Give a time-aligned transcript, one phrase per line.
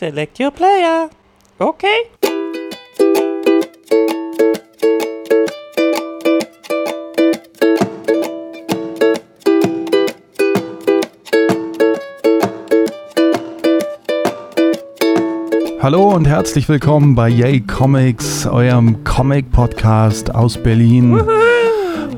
[0.00, 1.10] Select your player.
[1.58, 1.86] Okay.
[15.82, 21.20] Hallo und herzlich willkommen bei Yay Comics, eurem Comic-Podcast aus Berlin.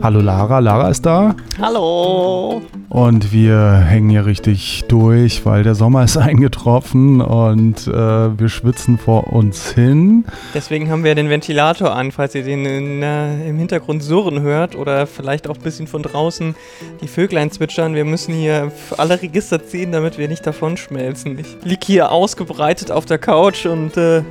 [0.01, 1.35] Hallo Lara, Lara ist da.
[1.61, 2.63] Hallo.
[2.93, 7.91] Und wir hängen hier richtig durch, weil der Sommer ist eingetroffen und äh,
[8.39, 10.27] wir schwitzen vor uns hin.
[10.53, 14.77] Deswegen haben wir den Ventilator an, falls ihr den in, äh, im Hintergrund surren hört
[14.77, 16.55] oder vielleicht auch ein bisschen von draußen
[17.01, 17.95] die Vöglein zwitschern.
[17.95, 21.39] Wir müssen hier alle Register ziehen, damit wir nicht davon schmelzen.
[21.39, 24.23] Ich liege hier ausgebreitet auf der Couch und äh,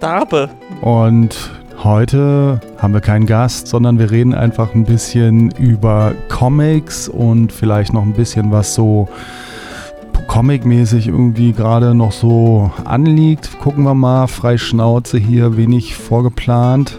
[0.00, 0.48] darbe.
[0.80, 1.50] Und
[1.84, 7.92] Heute haben wir keinen Gast, sondern wir reden einfach ein bisschen über Comics und vielleicht
[7.92, 9.08] noch ein bisschen was so
[10.26, 13.60] Comic-mäßig irgendwie gerade noch so anliegt.
[13.60, 16.98] Gucken wir mal, frei Schnauze hier, wenig vorgeplant.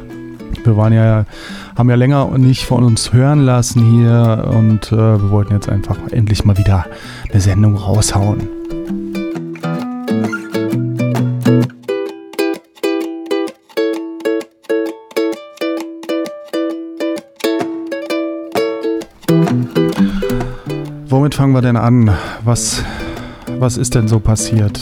[0.64, 1.26] Wir waren ja,
[1.78, 5.98] haben ja länger nicht von uns hören lassen hier und äh, wir wollten jetzt einfach
[6.12, 6.86] endlich mal wieder
[7.30, 8.59] eine Sendung raushauen.
[21.30, 22.18] Womit fangen wir denn an?
[22.44, 22.84] Was,
[23.60, 24.80] was ist denn so passiert?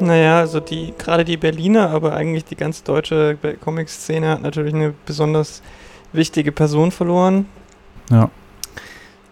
[0.00, 4.94] Naja, also die, gerade die Berliner, aber eigentlich die ganz deutsche Comic-Szene hat natürlich eine
[5.04, 5.60] besonders
[6.14, 7.44] wichtige Person verloren.
[8.08, 8.30] Ja.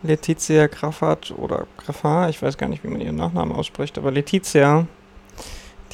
[0.02, 4.86] Letizia Graffat oder Graffat, ich weiß gar nicht, wie man ihren Nachnamen ausspricht, aber Letizia,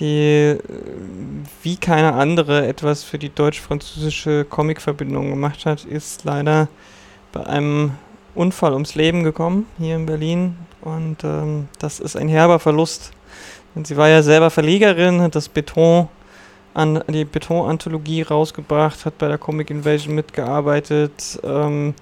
[0.00, 0.58] die äh,
[1.62, 6.66] wie keine andere etwas für die deutsch-französische Comic-Verbindung gemacht hat, ist leider
[7.30, 7.92] bei einem
[8.38, 13.10] Unfall ums Leben gekommen hier in Berlin und ähm, das ist ein herber Verlust.
[13.74, 16.08] Und sie war ja selber Verlegerin, hat das Beton
[16.74, 21.94] an die Beton-Anthologie rausgebracht, hat bei der Comic Invasion mitgearbeitet, ähm,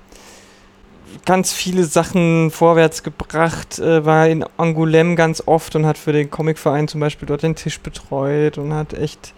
[1.25, 6.31] ganz viele Sachen vorwärts gebracht, äh, war in Angoulême ganz oft und hat für den
[6.31, 9.33] Comicverein zum Beispiel dort den Tisch betreut und hat echt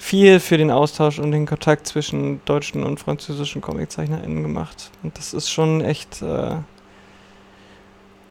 [0.00, 4.90] viel für den Austausch und den Kontakt zwischen deutschen und französischen ComiczeichnerInnen gemacht.
[5.02, 6.54] Und das ist schon echt äh,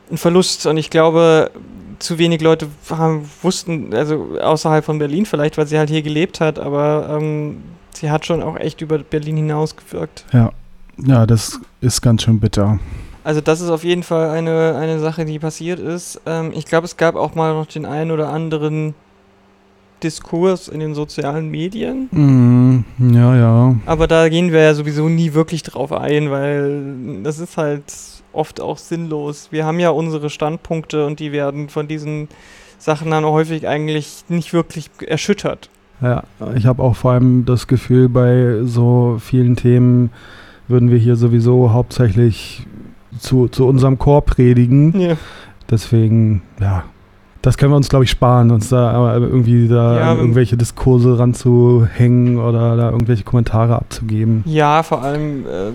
[0.10, 0.66] ein Verlust.
[0.66, 1.52] Und ich glaube,
[2.00, 6.40] zu wenig Leute haben, wussten, also außerhalb von Berlin vielleicht, weil sie halt hier gelebt
[6.40, 7.62] hat, aber ähm,
[7.94, 10.26] sie hat schon auch echt über Berlin hinaus gewirkt.
[10.34, 10.52] Ja,
[10.98, 12.80] ja, das ist ganz schön bitter.
[13.24, 16.20] Also das ist auf jeden Fall eine, eine Sache, die passiert ist.
[16.26, 18.96] Ähm, ich glaube, es gab auch mal noch den einen oder anderen
[20.04, 22.10] Diskurs in den sozialen Medien.
[22.12, 23.76] Mm, ja, ja.
[23.86, 27.84] Aber da gehen wir ja sowieso nie wirklich drauf ein, weil das ist halt
[28.34, 29.50] oft auch sinnlos.
[29.52, 32.30] Wir haben ja unsere Standpunkte und die werden von diesen
[32.78, 35.70] Sachen dann häufig eigentlich nicht wirklich erschüttert.
[36.02, 36.24] Ja,
[36.56, 40.12] ich habe auch vor allem das Gefühl, bei so vielen Themen
[40.70, 42.66] würden wir hier sowieso hauptsächlich
[43.20, 44.98] zu, zu unserem Chor predigen.
[45.00, 45.18] Ja.
[45.70, 46.86] Deswegen, ja,
[47.42, 52.38] das können wir uns, glaube ich, sparen, uns da irgendwie da ja, irgendwelche Diskurse ranzuhängen
[52.38, 54.44] oder da irgendwelche Kommentare abzugeben.
[54.46, 55.72] Ja, vor allem äh,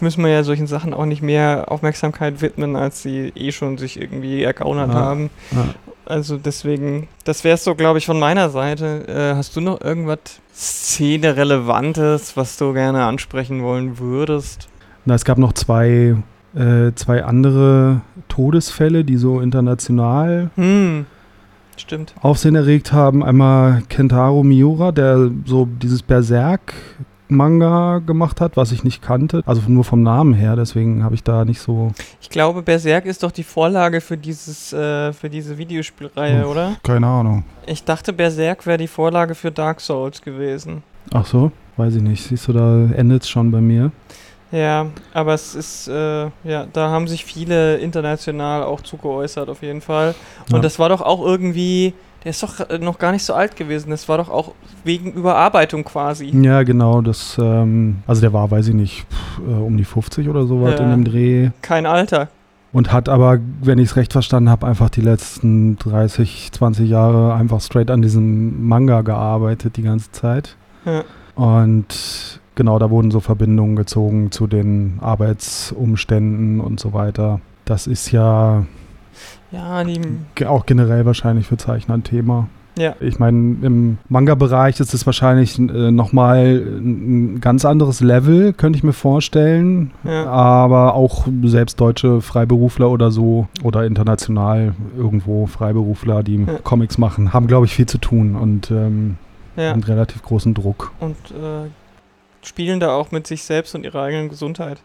[0.00, 4.00] müssen wir ja solchen Sachen auch nicht mehr Aufmerksamkeit widmen, als sie eh schon sich
[4.00, 5.30] irgendwie ergaunert ja, haben.
[5.50, 5.64] Ja.
[6.06, 9.06] Also deswegen, das wäre es so, glaube ich, von meiner Seite.
[9.08, 10.18] Äh, hast du noch irgendwas
[10.54, 14.68] Szene-Relevantes, was du gerne ansprechen wollen würdest?
[15.04, 16.16] Na, es gab noch zwei
[16.54, 21.06] äh, zwei andere Todesfälle, die so international hm.
[21.76, 22.14] Stimmt.
[22.20, 23.22] Aufsehen erregt haben.
[23.22, 26.74] Einmal Kentaro Miura, der so dieses Berserk
[27.28, 29.42] Manga gemacht hat, was ich nicht kannte.
[29.46, 31.92] Also nur vom Namen her, deswegen habe ich da nicht so.
[32.20, 36.76] Ich glaube, Berserk ist doch die Vorlage für dieses, äh, für diese Videospielreihe, Uff, oder?
[36.82, 37.44] Keine Ahnung.
[37.66, 40.82] Ich dachte, Berserk wäre die Vorlage für Dark Souls gewesen.
[41.12, 42.24] Ach so, weiß ich nicht.
[42.24, 43.92] Siehst du, da endet es schon bei mir.
[44.50, 49.80] Ja, aber es ist, äh, ja, da haben sich viele international auch zugeäußert, auf jeden
[49.82, 50.14] Fall.
[50.48, 50.60] Und ja.
[50.60, 51.92] das war doch auch irgendwie,
[52.24, 53.90] der ist doch äh, noch gar nicht so alt gewesen.
[53.90, 54.52] Das war doch auch
[54.84, 56.32] wegen Überarbeitung quasi.
[56.42, 57.02] Ja, genau.
[57.02, 60.62] Das, ähm, also der war, weiß ich nicht, pff, äh, um die 50 oder so
[60.62, 60.84] weit ja.
[60.84, 61.50] in dem Dreh.
[61.60, 62.28] Kein Alter.
[62.72, 67.34] Und hat aber, wenn ich es recht verstanden habe, einfach die letzten 30, 20 Jahre
[67.34, 70.56] einfach straight an diesem Manga gearbeitet die ganze Zeit.
[70.84, 71.04] Ja.
[71.34, 77.40] Und genau, da wurden so Verbindungen gezogen zu den Arbeitsumständen und so weiter.
[77.64, 78.64] Das ist ja,
[79.52, 79.84] ja
[80.48, 82.48] auch generell wahrscheinlich für Zeichner ein Thema.
[82.76, 82.94] Ja.
[83.00, 88.84] Ich meine, im Manga-Bereich ist es wahrscheinlich äh, nochmal ein ganz anderes Level, könnte ich
[88.84, 89.90] mir vorstellen.
[90.04, 90.26] Ja.
[90.26, 96.58] Aber auch selbst deutsche Freiberufler oder so oder international irgendwo Freiberufler, die Ja.
[96.62, 99.16] Comics machen, haben, glaube ich, viel zu tun und ähm,
[99.56, 100.92] einen relativ großen Druck.
[101.00, 101.68] und äh,
[102.42, 104.78] spielen da auch mit sich selbst und ihrer eigenen Gesundheit.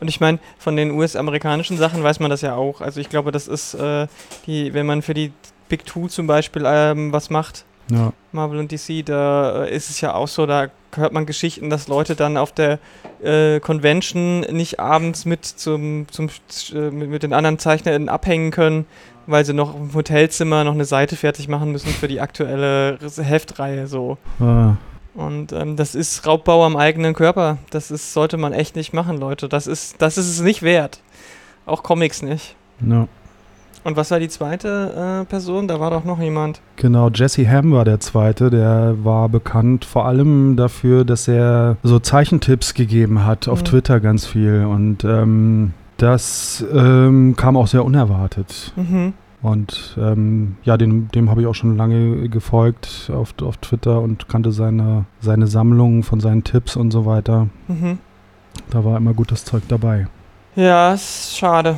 [0.00, 2.80] Und ich meine, von den US-amerikanischen Sachen weiß man das ja auch.
[2.80, 4.06] Also ich glaube, das ist äh,
[4.46, 5.32] die, wenn man für die
[5.68, 10.00] Big Two zum Beispiel ähm, was macht, Ja, Marvel und DC, da äh, ist es
[10.00, 12.78] ja auch so, da hört man Geschichten, dass Leute dann auf der
[13.22, 16.28] äh, Convention nicht abends mit zum, zum
[16.74, 18.86] äh, mit, den anderen Zeichnern abhängen können,
[19.26, 23.86] weil sie noch im Hotelzimmer noch eine Seite fertig machen müssen für die aktuelle Heftreihe
[23.86, 24.18] so.
[24.40, 27.58] äh, Und ähm, das ist Raubbau am eigenen Körper.
[27.70, 29.48] Das ist, sollte man echt nicht machen, Leute.
[29.48, 31.00] Das ist, das ist es nicht wert.
[31.66, 32.54] Auch Comics nicht.
[32.86, 33.06] ja.
[33.82, 35.66] Und was war die zweite äh, Person?
[35.66, 36.60] Da war doch noch jemand.
[36.76, 38.50] Genau, Jesse Ham war der zweite.
[38.50, 43.64] Der war bekannt vor allem dafür, dass er so Zeichentipps gegeben hat auf Mhm.
[43.64, 44.66] Twitter ganz viel.
[44.66, 48.74] Und ähm, das ähm, kam auch sehr unerwartet.
[48.76, 49.14] Mhm.
[49.42, 54.28] Und ähm, ja, dem, dem habe ich auch schon lange gefolgt auf, auf Twitter und
[54.28, 57.48] kannte seine, seine Sammlung von seinen Tipps und so weiter.
[57.68, 57.98] Mhm.
[58.68, 60.08] Da war immer gutes Zeug dabei.
[60.56, 61.76] Ja, ist schade.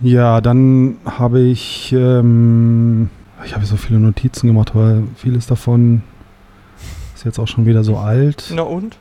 [0.00, 3.10] Ja, dann habe ich, ähm,
[3.44, 6.02] ich habe so viele Notizen gemacht, aber vieles davon
[7.14, 8.50] ist jetzt auch schon wieder so alt.
[8.54, 8.96] Na und?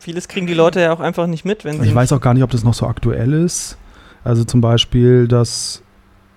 [0.00, 1.86] Vieles kriegen die Leute ja auch einfach nicht mit, wenn sie.
[1.86, 3.76] Ich weiß auch gar nicht, ob das noch so aktuell ist.
[4.24, 5.82] Also zum Beispiel, dass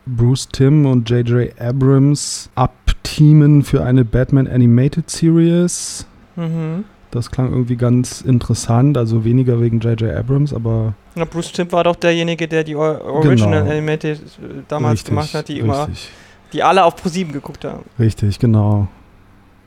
[0.06, 1.60] Bruce Timm und J.J.
[1.60, 6.06] Abrams abteamen für eine Batman Animated Series.
[6.36, 6.84] Mhm.
[7.12, 10.16] Das klang irgendwie ganz interessant, also weniger wegen J.J.
[10.16, 13.72] Abrams, aber Na, Bruce Timm war doch derjenige, der die Or Original Genau.
[13.72, 16.10] Animated äh, damals richtig, gemacht hat, die immer, richtig,
[16.54, 17.84] die alle auf ProSieben geguckt haben.
[18.00, 18.88] richtig, genau.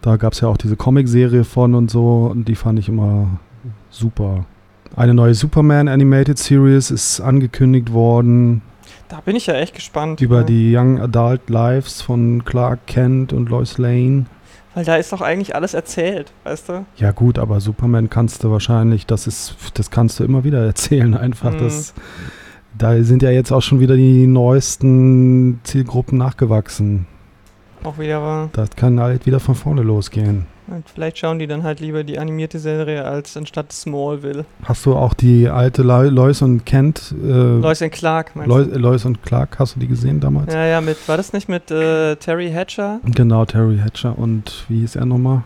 [0.02, 3.28] Da gab es ja auch diese Comic-Serie von und so und die fand ich immer
[3.90, 4.44] super.
[4.94, 8.62] Eine neue Superman Animated Series ist angekündigt worden
[9.08, 10.20] Da bin ich ja echt gespannt.
[10.20, 10.42] über ja.
[10.44, 14.26] die Young Adult Lives von Clark Kent und Lois Lane.
[14.74, 16.86] Weil da ist doch eigentlich alles erzählt, weißt du?
[16.96, 21.16] Ja gut, aber Superman kannst du wahrscheinlich, das ist, das kannst du immer wieder erzählen
[21.16, 21.52] einfach.
[21.52, 21.60] Mhm.
[21.60, 21.94] Das,
[22.76, 27.06] da sind ja jetzt auch schon wieder die neuesten Zielgruppen nachgewachsen.
[27.84, 28.50] Auch wieder war.
[28.52, 30.46] Das kann halt wieder von vorne losgehen.
[30.69, 34.44] Und vielleicht schauen die dann halt lieber die animierte Serie als anstatt Smallville.
[34.64, 38.67] Hast du auch die alte Lo- Lois und Kent, äh, Lois and Clark, meinst Lois,
[38.75, 40.49] Lois und Clark, hast du die gesehen damals?
[40.49, 40.55] du?
[40.58, 42.99] Ja, ja, mit, war das nicht mit äh, Terry Hatcher?
[43.05, 45.43] Genau, Terry Hatcher und wie hieß er nochmal?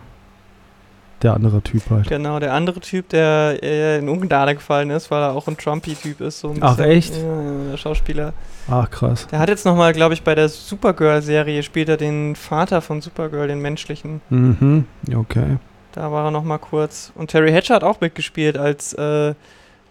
[1.21, 2.07] Der andere Typ halt.
[2.07, 6.19] Genau, der andere Typ, der äh, in Ungnade gefallen ist, weil er auch ein Trumpy-Typ
[6.21, 6.39] ist.
[6.39, 6.91] So ein Ach, bisschen.
[6.91, 7.15] echt?
[7.15, 8.33] Ja, ja, der Schauspieler.
[8.69, 9.27] Ach krass.
[9.31, 13.47] Der hat jetzt nochmal, glaube ich, bei der Supergirl-Serie spielt er den Vater von Supergirl,
[13.47, 14.21] den menschlichen.
[14.29, 14.85] Mhm,
[15.15, 15.57] okay.
[15.91, 17.11] Da war er nochmal kurz.
[17.15, 19.33] Und Terry Hatcher hat auch mitgespielt als äh,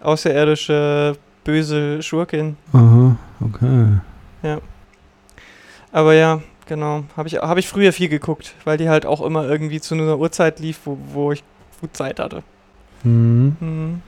[0.02, 2.56] außerirdische böse Schurkin.
[2.72, 4.58] Aha, okay.
[5.92, 7.04] Aber ja, genau.
[7.16, 10.18] Habe ich, hab ich früher viel geguckt, weil die halt auch immer irgendwie zu einer
[10.18, 11.42] Uhrzeit lief, wo, wo ich
[11.82, 12.42] gut Zeit hatte.
[13.02, 13.56] Mhm.
[13.60, 14.02] Mhm.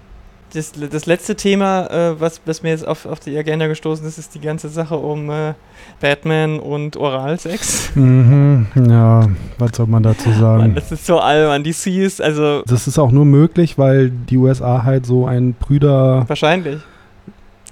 [0.54, 4.18] Das, das letzte Thema, äh, was, was mir jetzt auf, auf die Agenda gestoßen ist,
[4.18, 5.54] ist die ganze Sache um äh,
[5.98, 7.96] Batman und Oralsex.
[7.96, 9.28] Mhm, ja,
[9.58, 10.74] was soll man dazu Mann, sagen?
[10.74, 11.64] das ist so albern.
[11.64, 16.24] DC ist also Das ist auch nur möglich, weil die USA halt so ein Brüder...
[16.28, 16.80] wahrscheinlich.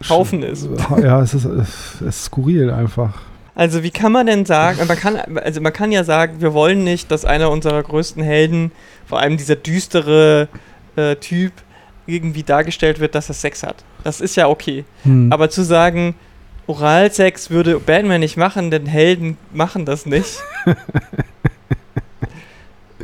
[0.08, 0.66] Haufen ist.
[1.02, 3.12] Ja, es ist, es ist skurril einfach.
[3.54, 6.84] Also wie kann man denn sagen, man kann, also man kann ja sagen, wir wollen
[6.84, 8.72] nicht, dass einer unserer größten Helden,
[9.06, 10.48] vor allem dieser düstere
[10.96, 11.52] äh, Typ,
[12.06, 13.84] irgendwie dargestellt wird, dass er Sex hat.
[14.04, 14.84] Das ist ja okay.
[15.04, 15.32] Hm.
[15.32, 16.14] Aber zu sagen,
[16.66, 20.38] Oralsex würde Batman nicht machen, denn Helden machen das nicht.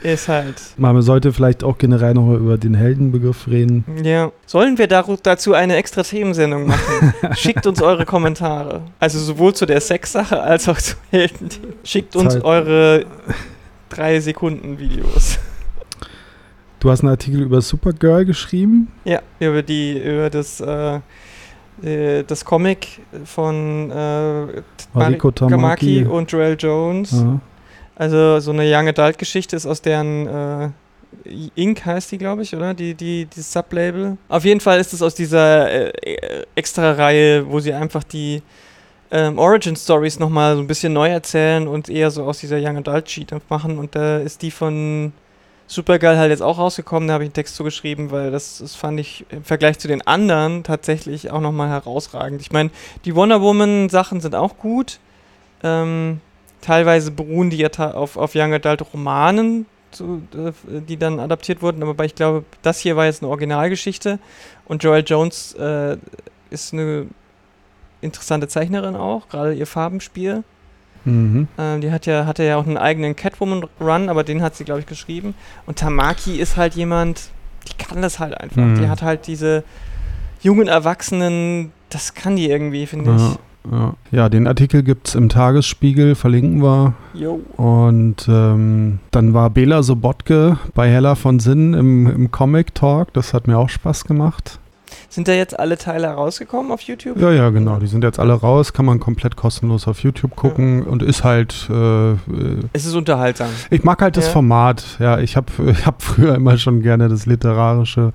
[0.06, 0.54] ist halt.
[0.76, 3.84] Man sollte vielleicht auch generell noch über den Heldenbegriff reden.
[4.02, 4.30] Ja.
[4.46, 7.14] Sollen wir dazu eine extra Themensendung machen?
[7.36, 8.82] Schickt uns eure Kommentare.
[8.98, 11.48] Also sowohl zu der Sexsache als auch zu Helden.
[11.84, 12.44] Schickt uns Zeit.
[12.44, 13.06] eure
[13.88, 15.38] drei Sekunden Videos.
[16.80, 18.92] Du hast einen Artikel über Supergirl geschrieben.
[19.04, 21.00] Ja, über die, über das, äh,
[21.82, 26.04] äh, das Comic von äh, Mariko Gamaki Tamaki.
[26.04, 27.12] und Joel Jones.
[27.12, 27.40] Ja.
[27.96, 30.68] Also so eine Young Adult Geschichte ist aus deren äh,
[31.54, 31.84] Inc.
[31.84, 32.74] heißt die, glaube ich, oder?
[32.74, 34.18] Die, die, die Sublabel.
[34.28, 38.42] Auf jeden Fall ist es aus dieser äh, äh, Extra-Reihe, wo sie einfach die
[39.10, 42.76] ähm, Origin Stories nochmal so ein bisschen neu erzählen und eher so aus dieser Young
[42.76, 43.78] Adult Sheet machen.
[43.78, 45.12] Und da ist die von
[45.68, 49.00] Supergirl halt jetzt auch rausgekommen, da habe ich einen Text zugeschrieben, weil das, das fand
[49.00, 52.40] ich im Vergleich zu den anderen tatsächlich auch nochmal herausragend.
[52.40, 52.70] Ich meine,
[53.04, 55.00] die Wonder Woman Sachen sind auch gut.
[55.64, 56.20] Ähm,
[56.66, 61.80] Teilweise beruhen die ja auf, auf Young Adult Romanen, so, äh, die dann adaptiert wurden,
[61.84, 64.18] aber ich glaube, das hier war jetzt eine Originalgeschichte
[64.64, 65.96] und Joel Jones äh,
[66.50, 67.06] ist eine
[68.00, 70.42] interessante Zeichnerin auch, gerade ihr Farbenspiel.
[71.04, 71.46] Mhm.
[71.56, 74.80] Ähm, die hat ja, hatte ja auch einen eigenen Catwoman-Run, aber den hat sie, glaube
[74.80, 75.36] ich, geschrieben.
[75.66, 77.30] Und Tamaki ist halt jemand,
[77.68, 78.56] die kann das halt einfach.
[78.56, 78.80] Mhm.
[78.80, 79.62] Die hat halt diese
[80.42, 83.38] jungen Erwachsenen, das kann die irgendwie, finde Ja, ich.
[83.70, 83.94] Ja.
[84.10, 86.94] ja, den Artikel gibt es im Tagesspiegel, verlinken wir.
[87.14, 87.40] Jo.
[87.56, 93.12] Und ähm, dann war Bela Sobotke bei Hella von Sinn im, im Comic Talk.
[93.12, 94.58] Das hat mir auch Spaß gemacht.
[95.08, 97.18] Sind da jetzt alle Teile rausgekommen auf YouTube?
[97.18, 97.78] Ja, ja, genau.
[97.78, 98.72] Die sind jetzt alle raus.
[98.72, 100.82] Kann man komplett kostenlos auf YouTube gucken.
[100.82, 101.68] Und ist halt.
[101.70, 102.16] Äh, äh,
[102.72, 103.48] Es ist unterhaltsam.
[103.70, 104.32] ich mag halt das Ja.
[104.32, 104.84] Format.
[104.98, 108.12] Ja, ich habe ich hab früher immer schon gerne das literarische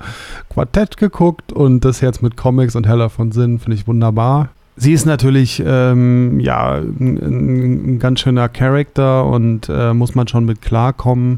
[0.50, 1.51] Quartett geguckt.
[1.51, 4.50] Und das jetzt mit Comics und Hella von Sinn finde ich wunderbar.
[4.81, 10.45] Sie ist natürlich ähm, ja ein, ein, ganz schöner Charakter und äh, muss man schon
[10.45, 11.38] mit klarkommen.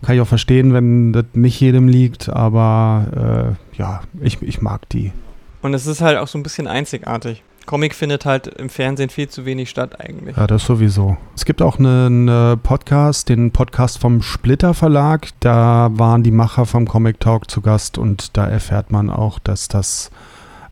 [0.00, 4.88] Kann ich auch verstehen, wenn das nicht jedem liegt, aber äh, ja, ich, ich mag
[4.88, 5.12] die.
[5.60, 7.42] Und es ist halt auch so ein bisschen einzigartig.
[7.66, 10.34] Comic findet halt im Fernsehen viel zu wenig statt eigentlich.
[10.38, 11.18] Ja, das sowieso.
[11.36, 15.28] Es gibt auch einen äh, Podcast, den Podcast vom Splitter Verlag.
[15.40, 19.68] Da waren die Macher vom Comic Talk zu Gast und da erfährt man auch, dass
[19.68, 20.10] das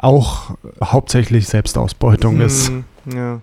[0.06, 2.68] auch hauptsächlich Selbstausbeutung ist.
[2.68, 3.40] Hm, Ja.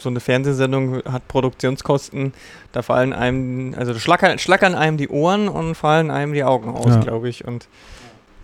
[0.00, 2.32] So eine Fernsehsendung hat Produktionskosten,
[2.70, 6.86] da fallen einem, also schlackern, schlackern einem die Ohren und fallen einem die Augen aus,
[6.94, 7.00] Ja.
[7.00, 7.44] glaube ich.
[7.44, 7.66] Und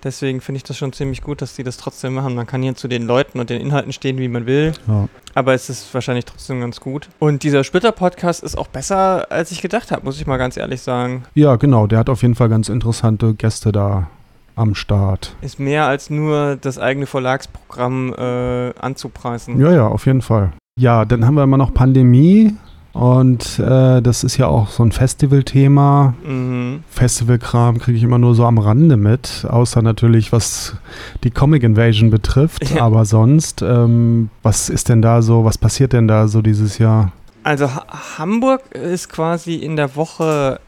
[0.02, 2.34] deswegen finde ich das schon ziemlich gut, dass die das trotzdem machen.
[2.34, 5.08] Man kann hier zu den Leuten und den Inhalten stehen, wie man will, Ja.
[5.36, 7.08] aber es ist wahrscheinlich trotzdem ganz gut.
[7.20, 10.82] Und dieser Splitter-Podcast ist auch besser, als ich gedacht habe, muss ich mal ganz ehrlich
[10.82, 11.22] sagen.
[11.34, 11.86] ja, genau.
[11.86, 14.08] Der hat auf jeden Fall ganz interessante Gäste da
[14.56, 15.34] am Start.
[15.40, 19.60] Ist mehr als nur das eigene Verlagsprogramm äh, anzupreisen.
[19.60, 20.52] Ja, ja, auf jeden Fall.
[20.78, 22.54] Ja, dann haben wir immer noch Pandemie
[22.94, 26.14] und äh, das ist ja auch so ein Festivalthema.
[26.24, 26.84] Mhm.
[26.88, 30.76] Festivalkram kriege ich immer nur so am Rande mit, außer natürlich was
[31.24, 32.80] die Comic Invasion betrifft.
[32.80, 37.10] Aber sonst, ähm, was ist denn da so, was passiert denn da so dieses Jahr?
[37.42, 37.84] Also ha
[38.16, 40.60] Hamburg ist quasi in der Woche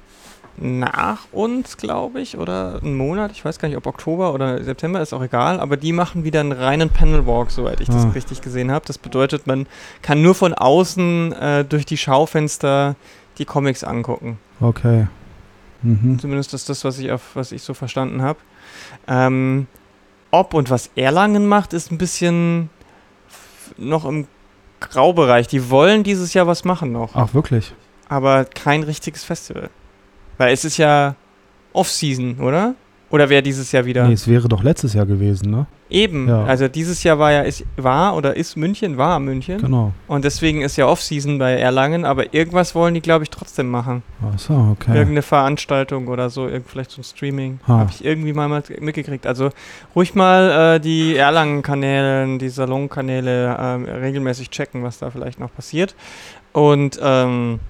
[0.59, 3.31] nach uns, glaube ich, oder einen Monat.
[3.33, 5.61] Ich weiß gar nicht, ob Oktober oder September, ist auch egal.
[5.61, 8.11] Aber die machen wieder einen reinen Panelwalk, soweit ich das Ah.
[8.11, 8.85] richtig gesehen habe.
[8.87, 9.67] Das bedeutet, man
[10.03, 12.97] kann nur von außen äh, durch die Schaufenster
[13.39, 14.39] die Comics angucken.
[14.61, 15.07] Okay.
[15.83, 16.19] Mhm.
[16.19, 18.39] Zumindest ist das, was ich, auf, was ich so verstanden habe.
[19.07, 19.67] Ähm,
[20.31, 22.71] ob und was Erlangen macht, ist ein bisschen
[23.77, 24.27] noch im
[24.81, 25.49] Graubereich.
[25.49, 27.11] Die wollen dieses Jahr was machen noch.
[27.15, 27.75] Ach, wirklich?
[28.09, 29.69] aber kein richtiges Festival.
[30.39, 31.15] Weil es ist ja
[31.73, 32.75] Off-Season, oder?
[33.09, 34.07] Oder wäre dieses Jahr wieder?
[34.07, 35.67] Nee, es wäre doch letztes Jahr gewesen, ne?
[35.89, 36.29] Eben.
[36.29, 36.45] Ja.
[36.45, 39.61] Also dieses Jahr war ja, ist, war oder ist München, war München.
[39.61, 39.93] Genau.
[40.09, 44.03] Und deswegen ist ja Off-Season bei Erlangen, aber irgendwas wollen die, glaube ich, trotzdem machen.
[44.21, 44.91] Ach so, okay.
[44.91, 47.61] Irgendeine Veranstaltung oder so, irgend, vielleicht so ein Streaming.
[47.69, 49.29] Habe ich irgendwie mal mal mitgekriegt.
[49.29, 49.51] Also
[49.95, 55.95] ruhig mal äh, die Erlangen-Kanäle, die Salon-Kanäle ähm, regelmäßig checken, was da vielleicht noch passiert.
[56.53, 57.61] Und ähm,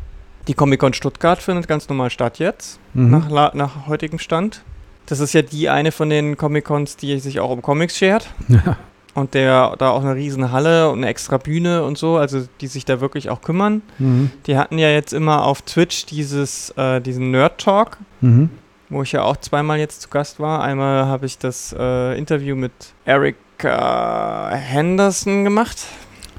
[0.48, 3.10] die Comic-Con Stuttgart findet ganz normal statt jetzt, Mhm.
[3.30, 4.62] nach, nach heutigem Stand.
[5.06, 8.28] Das ist ja die eine von den Comic-Cons, die sich auch um Comics schert.
[8.48, 8.76] Ja.
[9.14, 12.66] Und der da auch eine riesen Halle und eine extra Bühne und so, also die
[12.66, 13.80] sich da wirklich auch kümmern.
[13.98, 14.30] Mhm.
[14.46, 18.50] Die hatten ja jetzt immer auf Twitch dieses, äh, diesen Nerd Talk, Mhm.
[18.90, 20.62] wo ich ja auch zweimal jetzt zu Gast war.
[20.62, 22.72] Einmal habe ich das äh, Interview mit
[23.06, 25.78] Eric äh, Henderson gemacht,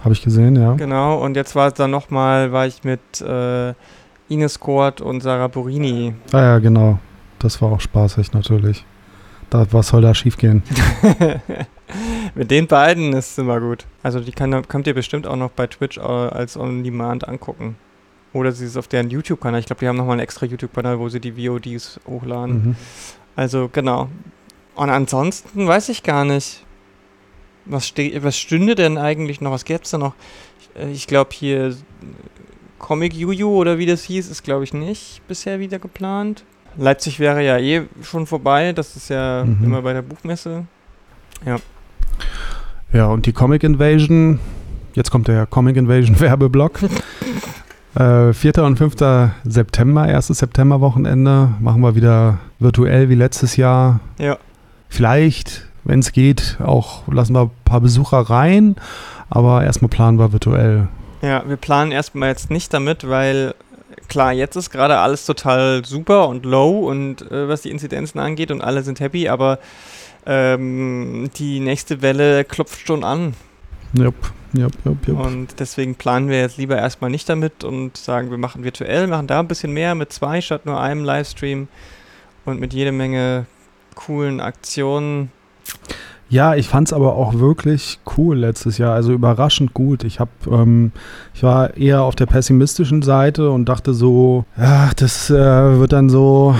[0.04, 0.74] Habe ich gesehen, ja.
[0.74, 1.18] genau.
[1.20, 3.74] Und jetzt war es dann nochmal, war ich mit äh,
[4.29, 6.13] Ines Kort und Sarah Borini.
[6.31, 7.00] Ah ja, genau.
[7.39, 8.86] Das war auch spaßig natürlich.
[9.50, 10.63] Da, was soll da schiefgehen?
[12.36, 13.86] mit den beiden ist es immer gut.
[14.03, 17.77] Also die kann, könnt ihr bestimmt auch noch bei Twitch äh, als On-Demand angucken.
[18.34, 19.60] Oder sie ist auf deren YouTube-Kanal.
[19.62, 22.53] Ich glaube, die haben nochmal einen extra YouTube-Kanal, wo sie die VODs hochladen.
[22.53, 22.75] Mhm.
[23.36, 24.10] Also genau.
[24.75, 26.63] Und ansonsten weiß ich gar nicht.
[27.65, 29.51] Was, was stünde denn eigentlich noch?
[29.51, 30.13] Was gäbe es da noch?
[30.60, 31.75] Ich, äh, ich glaube hier
[32.79, 36.43] Comic Juju oder wie das hieß, ist glaube ich nicht bisher wieder geplant.
[36.77, 38.72] Leipzig wäre ja eh schon vorbei.
[38.74, 39.63] Das ist ja Mhm.
[39.63, 40.65] immer bei der Buchmesse.
[42.93, 44.39] Ja, und die Comic Invasion,
[44.93, 46.79] jetzt kommt der Comic Invasion Werbeblock.
[47.96, 48.63] äh, 4.
[48.63, 48.96] und 5.
[49.43, 54.00] September, erstes Septemberwochenende, machen wir wieder virtuell wie letztes Jahr.
[54.19, 54.38] Ja.
[54.89, 58.75] Vielleicht, wenn es geht, auch lassen wir ein paar Besucher rein,
[59.29, 60.88] aber erstmal planen wir virtuell.
[61.27, 63.53] Ja, wir planen erstmal jetzt nicht damit, weil
[64.07, 68.50] klar, jetzt ist gerade alles total super und low und äh, was die Inzidenzen angeht
[68.50, 69.60] und alle sind happy, aber
[70.25, 73.34] ähm, die nächste Welle klopft schon an.
[73.91, 74.15] Jupp,
[74.53, 75.19] jupp, jupp, jupp.
[75.19, 79.27] Und deswegen planen wir jetzt lieber erstmal nicht damit und sagen, wir machen virtuell, machen
[79.27, 81.67] da ein bisschen mehr mit zwei statt nur einem Livestream
[82.46, 83.48] und mit jede Menge
[83.96, 85.29] coolen Aktionen.
[86.29, 90.03] Ja, ich fand es aber auch wirklich cool letztes Jahr, also überraschend gut.
[90.03, 90.91] Ich habe, ähm,
[91.34, 95.34] ich war eher auf der pessimistischen Seite und dachte so, ja, das äh,
[95.79, 96.53] wird dann so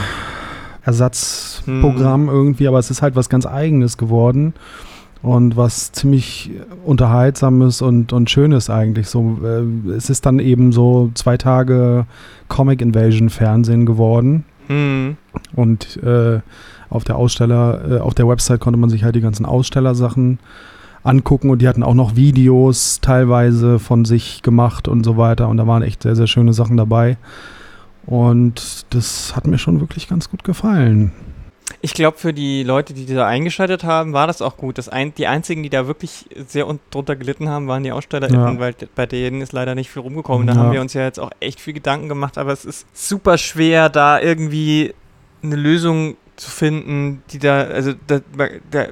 [0.84, 2.30] Ersatzprogramm Hm.
[2.30, 4.54] irgendwie, aber es ist halt was ganz Eigenes geworden
[5.22, 6.52] und was ziemlich
[6.86, 9.10] unterhaltsames und, und schönes eigentlich.
[9.10, 12.06] So, äh, es ist dann eben so zwei Tage
[12.48, 14.46] Comic Invasion Fernsehen geworden.
[14.68, 15.18] Hm.
[15.54, 16.40] Und äh,
[16.90, 20.40] auf der Aussteller, äh, auf der Website konnte man sich halt die ganzen Ausstellersachen
[21.04, 25.48] angucken und die hatten auch noch Videos teilweise von sich gemacht und so weiter.
[25.48, 27.18] Und da waren echt sehr, sehr schöne Sachen dabei.
[28.06, 31.12] Und das hat mir schon wirklich ganz gut gefallen.
[31.82, 34.78] Ich glaube, für die Leute, die da eingeschaltet haben, war das auch gut.
[34.78, 38.56] Das ein, die einzigen, die da wirklich sehr un drunter gelitten haben, waren die AusstellerInnen,
[38.56, 38.60] Ja.
[38.60, 40.48] weil bei denen ist leider nicht viel rumgekommen.
[40.48, 40.60] Da Ja.
[40.60, 43.90] haben wir uns ja jetzt auch echt viel Gedanken gemacht, aber es ist super schwer,
[43.90, 44.94] da irgendwie
[45.44, 48.20] eine Lösung zu finden, die da, also da,
[48.72, 48.88] da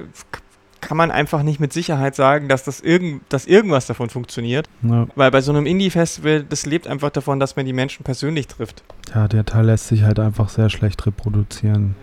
[0.80, 4.68] kann man einfach nicht mit Sicherheit sagen, dass das irgend, dass irgendwas davon funktioniert.
[4.82, 5.06] Ja.
[5.16, 8.84] Weil bei so einem Indie-Festival, das lebt einfach davon, dass man die Menschen persönlich trifft.
[9.14, 11.96] ja, der Teil lässt sich halt einfach sehr schlecht reproduzieren.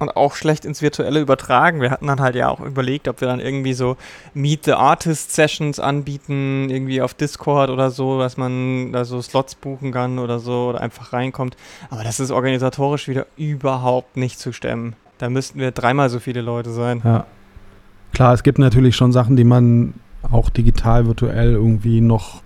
[0.00, 1.80] Und auch schlecht ins Virtuelle übertragen.
[1.80, 3.96] Wir hatten dann halt ja auch überlegt, ob wir dann irgendwie so
[4.34, 9.54] Meet the Artist Sessions anbieten, irgendwie auf Discord oder so, dass man da so Slots
[9.54, 11.56] buchen kann oder so oder einfach reinkommt.
[11.90, 14.96] Aber das ist organisatorisch wieder überhaupt nicht zu stemmen.
[15.18, 17.02] Da müssten wir dreimal so viele Leute sein.
[17.04, 17.26] Ja.
[18.12, 19.94] Klar, es gibt natürlich schon Sachen, die man
[20.30, 22.42] auch digital, virtuell irgendwie noch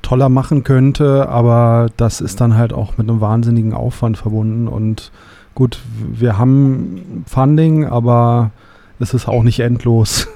[0.00, 4.68] toller machen könnte, aber das ist dann halt auch mit einem wahnsinnigen Aufwand verbunden.
[4.68, 5.12] Und
[5.58, 8.52] gut, wir haben Funding, aber
[9.00, 10.28] es ist auch nicht endlos.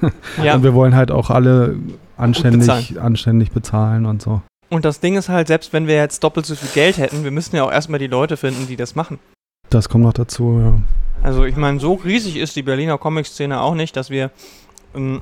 [0.43, 0.55] Ja.
[0.55, 1.77] Und wir wollen halt auch alle
[2.17, 2.97] anständig, bezahlen.
[2.97, 4.41] anständig bezahlen und so.
[4.69, 7.31] Und das Ding ist halt, selbst wenn wir jetzt doppelt so viel Geld hätten, wir
[7.31, 9.19] müssen ja auch erstmal die Leute finden, die das machen.
[9.69, 10.79] Das kommt noch dazu, ja.
[11.25, 14.29] Also ich meine, so riesig ist die Berliner Comic-Szene auch nicht, dass wir
[14.93, 15.21] ähm,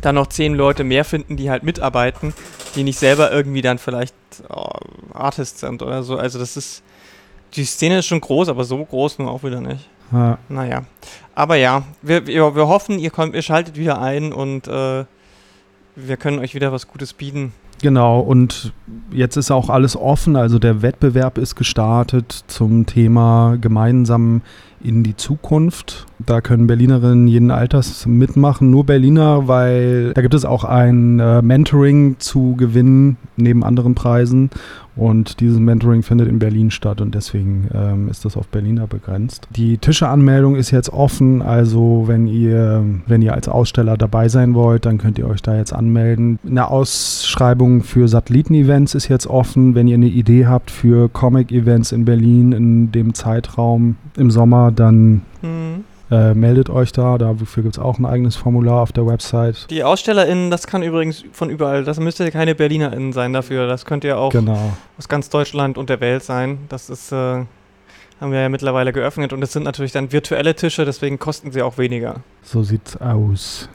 [0.00, 2.32] da noch zehn Leute mehr finden, die halt mitarbeiten,
[2.76, 4.14] die nicht selber irgendwie dann vielleicht
[4.48, 4.70] oh,
[5.12, 6.16] Artists sind oder so.
[6.16, 6.82] Also das ist,
[7.54, 9.88] die Szene ist schon groß, aber so groß nun auch wieder nicht.
[10.12, 10.38] ja.
[10.48, 10.82] Naja,
[11.34, 15.04] aber ja, wir, wir, wir hoffen, ihr, kommt, ihr schaltet wieder ein und äh,
[15.94, 17.52] wir können euch wieder was Gutes bieten.
[17.80, 18.72] Genau, und
[19.12, 20.36] jetzt ist auch alles offen.
[20.36, 24.42] Also der Wettbewerb ist gestartet zum Thema gemeinsam
[24.82, 26.06] in die Zukunft.
[26.18, 31.42] Da können Berlinerinnen jeden Alters mitmachen, nur Berliner, weil da gibt es auch ein äh,
[31.42, 34.50] Mentoring zu gewinnen neben anderen Preisen.
[34.98, 39.46] Und dieses Mentoring findet in Berlin statt und deswegen ähm, ist das auf Berliner begrenzt.
[39.54, 44.86] Die Tischeanmeldung ist jetzt offen, also wenn ihr, wenn ihr als Aussteller dabei sein wollt,
[44.86, 46.40] dann könnt ihr euch da jetzt anmelden.
[46.44, 49.76] Eine Ausschreibung für Satelliten-Events ist jetzt offen.
[49.76, 55.22] Wenn ihr eine Idee habt für Comic-Events in Berlin in dem Zeitraum im Sommer, dann
[55.42, 55.84] Hm.
[56.10, 57.18] äh, meldet euch da.
[57.18, 59.66] Dafür gibt es auch ein eigenes Formular auf der Website.
[59.70, 63.84] Die AusstellerInnen, das kann übrigens von überall, das müsst ihr keine BerlinerInnen sein dafür, das
[63.84, 64.72] könnt ihr auch Genau.
[64.98, 66.58] aus ganz Deutschland und der Welt sein.
[66.70, 67.16] Das ist, äh,
[68.20, 71.62] haben wir ja mittlerweile geöffnet und es sind natürlich dann virtuelle Tische, deswegen kosten sie
[71.62, 72.16] auch weniger.
[72.42, 73.68] So sieht's aus.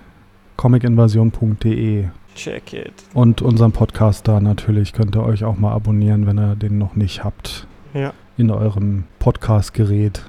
[0.58, 2.94] comicinvasion.de Check it.
[3.14, 6.96] und unseren Podcast da natürlich könnt ihr euch auch mal abonnieren, wenn ihr den noch
[6.96, 8.12] nicht habt Ja.
[8.38, 10.24] in eurem Podcast-Gerät.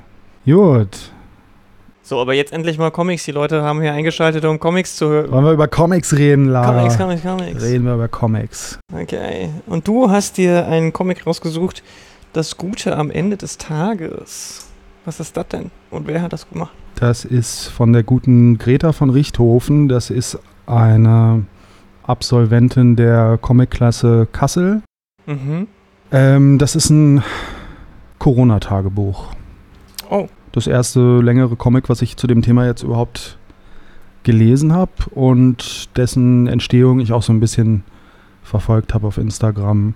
[0.44, 1.11] Gut,
[2.02, 3.24] So, aber jetzt endlich mal Comics.
[3.24, 5.30] Die Leute haben hier eingeschaltet, um Comics zu hören.
[5.30, 6.76] wollen wir über Comics reden, Lara?
[6.80, 7.62] Comics, Comics, Comics.
[7.62, 8.78] Reden wir über Comics.
[8.92, 9.48] Okay.
[9.66, 11.83] Und du hast dir einen Comic rausgesucht,
[12.35, 14.66] Das Gute am Ende des Tages.
[15.07, 15.70] Was ist das denn?
[15.90, 16.72] Und wer hat das gemacht?
[16.96, 19.88] Das ist von der guten Greta von Richthofen.
[19.88, 21.44] Das ist eine
[22.02, 24.83] Absolventin der Comic-Klasse Kassel.
[25.26, 25.68] Mhm.
[26.12, 27.22] Ähm, das ist ein
[28.18, 29.28] Corona-Tagebuch.
[30.54, 33.38] Das erste längere Comic, was ich zu dem Thema jetzt überhaupt
[34.22, 37.82] gelesen habe und dessen Entstehung ich auch so ein bisschen
[38.44, 39.94] verfolgt habe auf Instagram.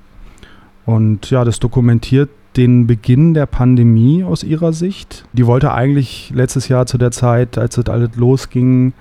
[0.84, 5.26] Und ja, das dokumentiert den Beginn der Pandemie aus ihrer Sicht.
[5.32, 8.94] Die wollte eigentlich letztes Jahr zu der Zeit, als das alles losging,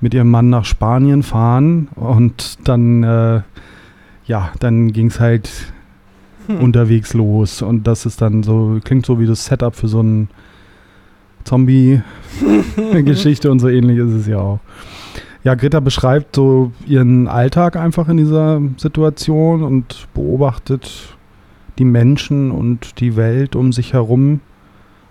[0.00, 3.42] mit ihrem Mann nach Spanien fahren und dann, äh,
[4.24, 5.50] ja, dann ging es halt
[6.46, 6.60] Hm.
[6.60, 7.62] unterwegs los.
[7.62, 10.28] Und das ist dann so, klingt so wie das Setup für so ein
[11.44, 12.02] Zombie-Geschichte
[13.50, 14.60] und so ähnlich ist es ja auch.
[15.44, 21.16] Ja, Greta beschreibt so ihren Alltag einfach in dieser Situation und beobachtet
[21.78, 24.40] die Menschen und die Welt um sich herum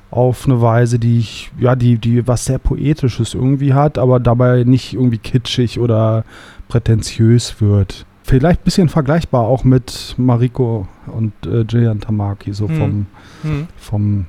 [0.10, 4.64] auf eine Weise, die ich, ja, die, die was sehr Poetisches irgendwie hat, aber dabei
[4.66, 6.24] nicht irgendwie kitschig oder
[6.68, 8.06] prätentiös wird.
[8.24, 12.78] Vielleicht ein bisschen vergleichbar auch mit Mariko und äh, Jillian Tamaki, so Hm.
[12.78, 13.06] vom,
[13.42, 13.68] Hm.
[13.78, 14.26] vom,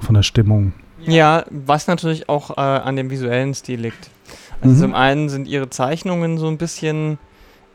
[0.00, 0.72] von der Stimmung.
[1.06, 4.10] Ja, was natürlich auch äh, an dem visuellen Stil liegt.
[4.60, 4.80] Also Mhm.
[4.80, 7.18] zum einen sind ihre Zeichnungen so ein bisschen,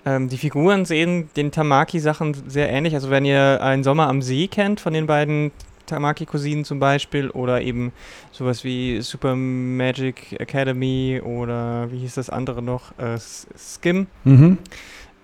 [0.05, 2.93] ähm, die Figuren sehen den Tamaki-Sachen sehr ähnlich.
[2.95, 5.51] Also wenn ihr einen Sommer am See kennt von den beiden
[5.85, 7.91] Tamaki-Cousinen zum Beispiel oder eben
[8.31, 13.17] sowas wie Super Magic Academy oder wie hieß das andere noch, äh,
[13.57, 14.07] Skim.
[14.23, 14.57] Mhm.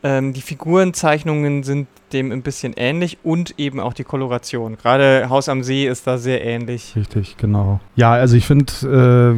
[0.07, 4.77] Ähm, die Figurenzeichnungen sind dem ein bisschen ähnlich und eben auch die Koloration.
[4.77, 6.93] Gerade Haus am See ist da sehr ähnlich.
[6.95, 7.81] Richtig, genau.
[7.97, 8.71] Ja, also ich finde,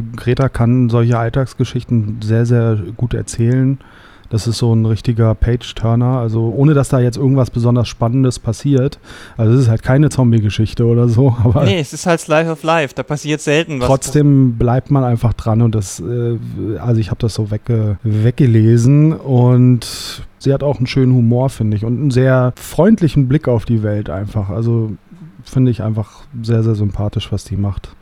[0.04, 3.78] äh, Greta kann solche Alltagsgeschichten sehr, sehr gut erzählen.
[4.28, 9.00] Das ist so ein richtiger Page-Turner, also ohne dass da jetzt irgendwas besonders Spannendes passiert.
[9.36, 12.62] Also es ist halt keine Zombie-Geschichte oder so, aber Nee, es ist halt Slice of
[12.62, 13.88] Life, da passiert selten was.
[13.88, 16.38] trotzdem bleibt man einfach dran und das, äh,
[16.78, 21.76] also ich habe das so wegge weggelesen und sie hat auch einen schönen Humor, finde
[21.76, 24.48] ich, und einen sehr freundlichen Blick auf die Welt einfach.
[24.48, 24.92] Also
[25.44, 27.94] finde ich einfach sehr, sehr sympathisch, was die macht.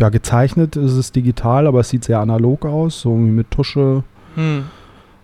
[0.00, 4.02] Ja, gezeichnet ist es digital, aber es sieht sehr analog aus, so mit Tusche.
[4.34, 4.64] Hm.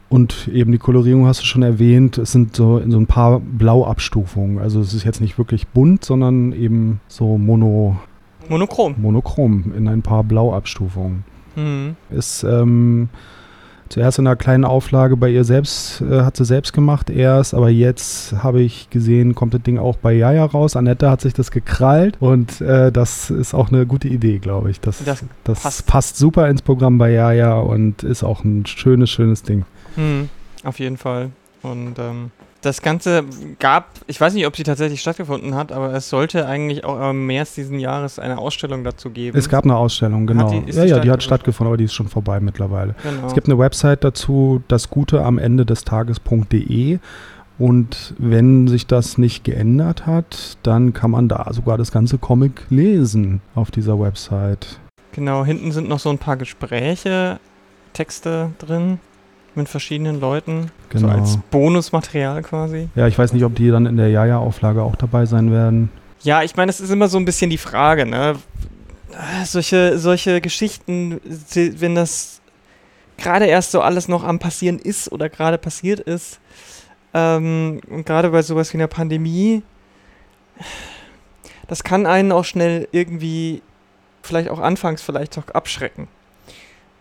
[0.09, 2.19] Und eben die Kolorierung hast du schon erwähnt.
[2.19, 4.59] Es sind so in so ein paar Blauabstufungen.
[4.59, 7.97] Also es ist jetzt nicht wirklich bunt, sondern eben so mono,
[8.49, 8.95] Monochrom.
[8.99, 11.25] monochrom in ein paar Blauabstufungen.
[11.55, 11.97] Hm.
[12.11, 13.09] Ist ähm,
[13.89, 17.69] zuerst in einer kleinen Auflage bei ihr selbst, äh, hat sie selbst gemacht erst, aber
[17.71, 20.77] jetzt habe ich gesehen, kommt das Ding auch bei Jaja raus.
[20.77, 24.81] Annette hat sich das gekrallt und äh, das ist auch eine gute Idee, glaube ich.
[24.81, 25.87] Das, Das das passt.
[25.87, 26.17] passt.
[26.17, 29.65] super ins Programm bei Jaja und ist auch ein schönes, schönes Ding.
[29.95, 30.29] Hm.
[30.65, 31.31] Auf jeden Fall.
[31.63, 32.31] Und ähm,
[32.67, 33.25] das Ganze
[33.59, 37.27] gab, ich weiß nicht, ob sie tatsächlich stattgefunden hat, aber es sollte eigentlich auch im
[37.27, 39.39] März diesen Jahres eine Ausstellung dazu geben.
[39.39, 40.51] Es gab eine Ausstellung, genau.
[40.51, 41.23] die- ja, die ja, die hat stattgefunden?
[41.23, 42.95] stattgefunden, aber die ist schon vorbei mittlerweile.
[43.03, 43.27] genau.
[43.27, 46.99] Es gibt eine Website dazu, das Gute am Ende des Tages.de.
[47.59, 52.67] Und wenn sich das nicht geändert hat, dann kann man da sogar das ganze Comic
[52.69, 54.79] lesen auf dieser Website.
[55.13, 57.39] Genau, hinten sind noch so ein paar Gespräche,
[57.95, 58.99] Texte drin
[59.57, 60.71] mit verschiedenen Leuten.
[60.91, 61.09] Genau.
[61.09, 62.89] So als Bonusmaterial quasi.
[62.95, 65.91] ja, ich weiß nicht, ob die dann in der Jaja-Auflage auch dabei sein werden.
[66.23, 68.37] Ja, ich meine, es ist immer so ein bisschen die Frage, ne?
[69.45, 71.21] Solche, solche Geschichten,
[71.55, 72.41] wenn das
[73.17, 76.41] gerade erst so alles noch am Passieren ist oder gerade passiert ist,
[77.15, 79.63] ähm, und gerade bei sowas wie einer Pandemie,
[81.67, 83.63] das kann einen auch schnell irgendwie,
[84.23, 86.09] vielleicht auch anfangs vielleicht auch abschrecken.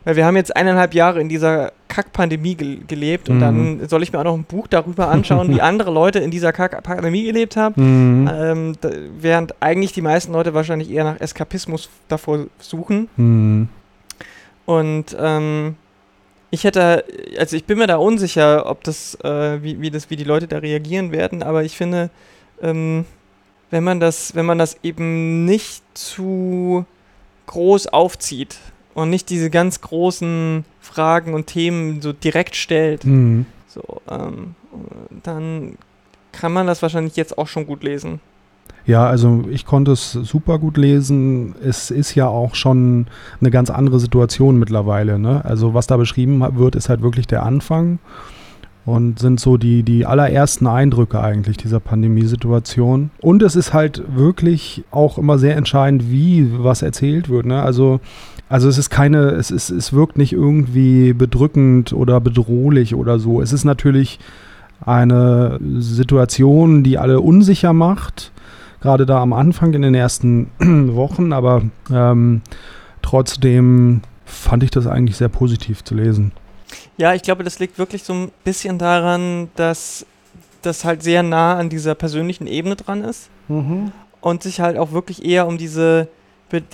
[0.06, 3.41] Weil wir haben jetzt eineinhalb Jahre in dieser Kack-Pandemie ge gelebt und Mhm.
[3.41, 6.54] dann soll ich mir auch noch ein Buch darüber anschauen, wie andere Leute in dieser
[6.54, 8.22] Kack-Pandemie gelebt haben.
[8.22, 8.30] Mhm.
[8.34, 8.89] Ähm, da,
[9.20, 13.10] während eigentlich die meisten Leute wahrscheinlich eher nach Eskapismus davor suchen.
[13.18, 13.68] Mhm.
[14.65, 15.76] Und ähm,
[16.52, 17.04] ich hätte,
[17.38, 20.48] also ich bin mir da unsicher, ob das, äh, wie, wie das, wie die Leute
[20.48, 22.10] da reagieren werden, aber ich finde,
[22.62, 23.06] ähm,
[23.72, 26.86] wenn man das, wenn man das eben nicht zu
[27.48, 28.58] groß aufzieht
[28.95, 33.45] und nicht diese ganz großen Fragen und Themen so direkt stellt, Mhm.
[33.67, 34.55] so, ähm,
[35.21, 35.77] dann
[36.31, 38.19] kann man das wahrscheinlich jetzt auch schon gut lesen.
[38.88, 41.55] Ja, also ich konnte es super gut lesen.
[41.63, 43.08] Es ist ja auch schon
[43.41, 45.17] eine ganz andere Situation mittlerweile.
[45.17, 45.43] Ne?
[45.43, 47.97] Also was da beschrieben wird, ist halt wirklich der Anfang
[48.86, 53.10] und sind so die, die allerersten Eindrücke eigentlich dieser Pandemiesituation.
[53.21, 57.47] Und es ist halt wirklich auch immer sehr entscheidend, wie was erzählt wird.
[57.47, 57.63] Ne?
[57.63, 57.99] Also,
[58.49, 63.41] also es ist keine, es, ist, es wirkt nicht irgendwie bedrückend oder bedrohlich oder so.
[63.41, 64.19] Es ist natürlich
[64.81, 68.31] eine Situation, die alle unsicher macht
[68.86, 70.51] gerade da am Anfang in den ersten
[70.95, 72.41] Wochen, aber ähm,
[73.01, 76.31] trotzdem fand ich das eigentlich sehr positiv zu lesen.
[76.97, 80.05] Ja, ich glaube, das liegt wirklich so ein bisschen daran, dass
[80.62, 83.29] das halt sehr nah an dieser persönlichen Ebene dran ist
[84.21, 86.08] und sich halt auch wirklich eher um diese,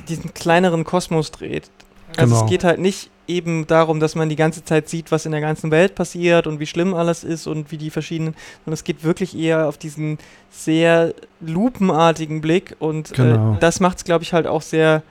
[0.08, 1.70] diesen kleineren Kosmos dreht.
[2.18, 2.46] Also Genau.
[2.46, 5.40] es geht halt nicht eben darum, dass man die ganze Zeit sieht, was in der
[5.40, 9.04] ganzen Welt passiert und wie schlimm alles ist und wie die verschiedenen, sondern es geht
[9.06, 10.18] wirklich eher auf diesen
[10.50, 13.54] sehr lupenartigen Blick und Genau.
[13.56, 15.04] äh, das macht es, glaube ich, halt auch sehr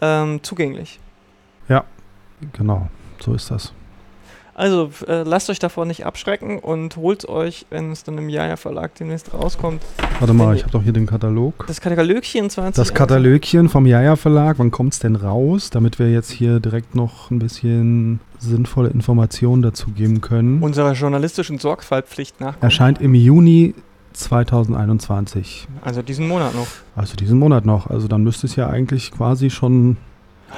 [0.00, 1.00] ähm, zugänglich.
[2.52, 2.88] Genau,
[3.18, 3.72] so ist das.
[4.58, 8.56] Also äh, lasst euch davor nicht abschrecken und holt euch, wenn es dann im Jaja
[8.56, 9.82] Verlag demnächst rauskommt,
[10.18, 11.66] Warte mal, ich habe doch hier den Katalog.
[11.66, 12.74] das Katalogchen 20.
[12.74, 16.94] Das Katalogchen vom Jaja Verlag, wann kommt es denn raus, damit wir jetzt hier direkt
[16.94, 20.62] noch ein bisschen sinnvolle Informationen dazu geben können?
[20.62, 22.54] unserer journalistischen Sorgfaltspflicht nach.
[22.62, 23.74] Erscheint im Juni
[24.14, 25.68] 2021.
[25.82, 26.66] Also diesen Monat noch.
[26.94, 27.88] Also diesen Monat noch.
[27.88, 29.96] Also dann müsste es ja eigentlich quasi schon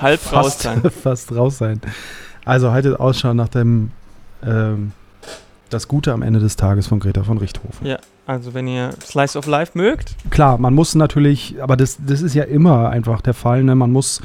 [0.00, 0.82] Halb fast raus sein.
[0.90, 1.80] fast raus sein.
[2.48, 3.90] Also haltet Ausschau nach dem
[4.44, 4.92] ähm,
[5.70, 7.86] Das Gute am Ende des Tages von Greta von Richthofen.
[7.86, 12.22] Ja, also wenn ihr Slice of Life mögt, Klar, man muss natürlich, aber das, das
[12.22, 13.74] ist ja immer einfach der Fall, ne?
[13.74, 14.20] Man muss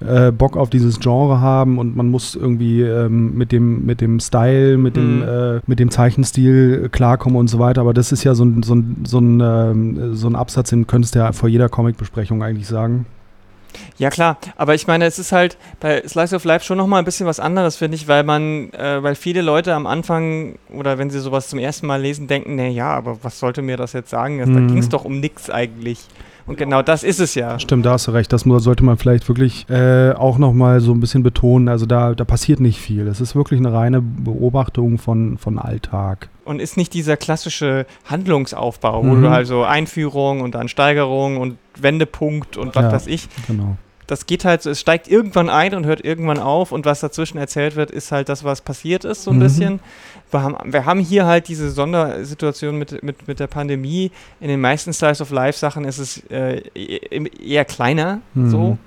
[0.00, 4.20] äh, Bock auf dieses Genre haben und man muss irgendwie ähm, mit, dem, mit dem
[4.20, 5.22] Style, mit dem, Mhm.
[5.28, 7.80] äh, mit dem Zeichenstil äh, klarkommen und so weiter.
[7.80, 10.86] Aber das ist ja so ein, so ein, so ein, ähm, so ein Absatz, den
[10.86, 13.06] könntest du ja vor jeder Comic-Besprechung eigentlich sagen.
[13.98, 17.04] Ja klar, aber ich meine, es ist halt bei Slice of Life schon nochmal ein
[17.04, 21.10] bisschen was anderes, finde ich, weil man, äh, weil viele Leute am Anfang oder wenn
[21.10, 24.10] sie sowas zum ersten Mal lesen, denken, na ja, aber was sollte mir das jetzt
[24.10, 24.38] sagen?
[24.38, 24.68] Da Mhm.
[24.68, 26.00] ging es doch um nix eigentlich.
[26.46, 27.58] Und genau das ist es ja.
[27.58, 28.32] Stimmt, da hast du recht.
[28.32, 31.68] Das sollte man vielleicht wirklich äh, auch nochmal so ein bisschen betonen.
[31.68, 33.06] Also da, da passiert nicht viel.
[33.06, 36.30] Es ist wirklich eine reine Beobachtung von, von Alltag.
[36.48, 39.22] Und ist nicht dieser klassische Handlungsaufbau, wo Mhm.
[39.22, 42.92] du also Einführung und dann Steigerung und Wendepunkt und was Ja.
[42.92, 43.28] weiß ich.
[43.46, 43.76] Genau.
[44.06, 47.36] Das geht halt so, es steigt irgendwann ein und hört irgendwann auf und was dazwischen
[47.36, 49.40] erzählt wird, ist halt das, was passiert ist, so ein Mhm.
[49.40, 49.80] bisschen.
[50.30, 54.10] Wir haben, wir haben hier halt diese Sondersituation mit, mit, mit der Pandemie.
[54.40, 58.50] In den meisten Slice of Life Sachen ist es äh, e- eher kleiner, Mhm.
[58.50, 58.78] so.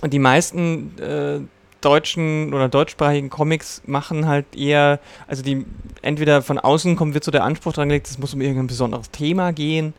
[0.00, 1.38] Und die meisten äh,
[1.84, 5.66] deutschen oder deutschsprachigen Comics machen halt eher, also die
[6.00, 9.10] entweder von außen kommt, wird so der Anspruch dran gelegt, es muss um irgendein besonderes
[9.10, 9.94] Thema gehen,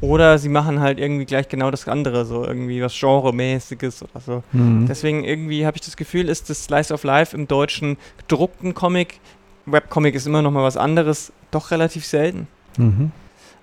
[0.00, 4.42] oder sie machen halt irgendwie gleich genau das andere, so irgendwie was Genremäßiges oder so.
[4.52, 4.86] Mhm.
[4.88, 9.20] Deswegen irgendwie habe ich das Gefühl, ist das Slice of Life im deutschen gedruckten Comic,
[9.64, 12.48] Webcomic ist immer noch mal was anderes, doch relativ selten.
[12.76, 13.12] Mhm.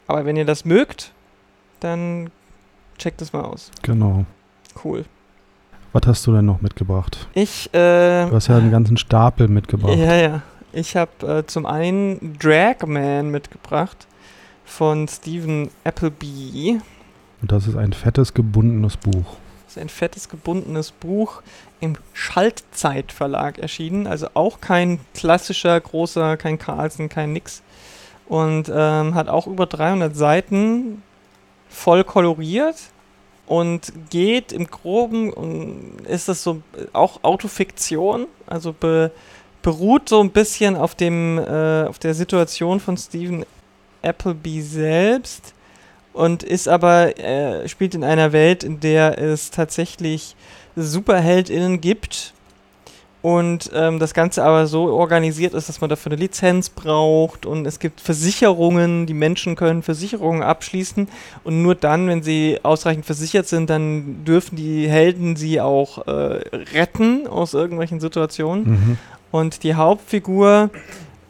[0.07, 1.11] Aber wenn ihr das mögt,
[1.81, 2.31] dann
[2.97, 3.69] checkt das mal aus.
[3.81, 4.25] Genau.
[4.83, 5.05] Cool.
[5.91, 7.27] Was hast du denn noch mitgebracht?
[7.33, 9.97] Ich, äh, Du hast ja einen ganzen Stapel mitgebracht.
[9.97, 10.41] Ja, ja.
[10.71, 14.05] Ich habe äh, zum einen Dragman mitgebracht
[14.65, 16.79] von Stephen Appleby.
[17.41, 19.37] Und das ist ein fettes, gebundenes Buch.
[19.65, 21.41] Das ist ein fettes, gebundenes Buch
[21.79, 24.05] im Schaltzeitverlag erschienen.
[24.05, 27.63] Also auch kein klassischer, großer, kein Carlsen, kein Nix.
[28.27, 31.01] Und ähm, hat auch über 300 Seiten,
[31.67, 32.75] voll koloriert
[33.49, 39.11] und geht im Groben, und ist das so äh, auch Autofiktion, also be,
[39.63, 43.45] beruht so ein bisschen auf, dem, äh, auf der Situation von Stephen
[44.03, 45.55] Appleby selbst
[46.13, 50.35] und ist aber, äh, spielt in einer Welt, in der es tatsächlich
[50.75, 52.33] SuperheldInnen gibt
[53.21, 57.65] und ähm, das Ganze aber so organisiert ist, dass man dafür eine Lizenz braucht und
[57.65, 61.09] es gibt Versicherungen, die Menschen können Versicherungen abschließen
[61.43, 66.41] und nur dann, wenn sie ausreichend versichert sind, dann dürfen die Helden sie auch äh,
[66.73, 68.69] retten aus irgendwelchen Situationen.
[68.69, 68.97] Mhm.
[69.31, 70.69] Und die Hauptfigur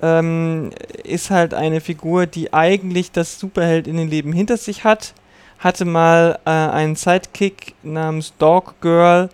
[0.01, 0.69] ähm,
[1.03, 5.13] ist halt eine Figur, die eigentlich das Superheldinnenleben hinter sich hat.
[5.57, 9.29] Hatte mal äh, einen Sidekick namens Dog Girl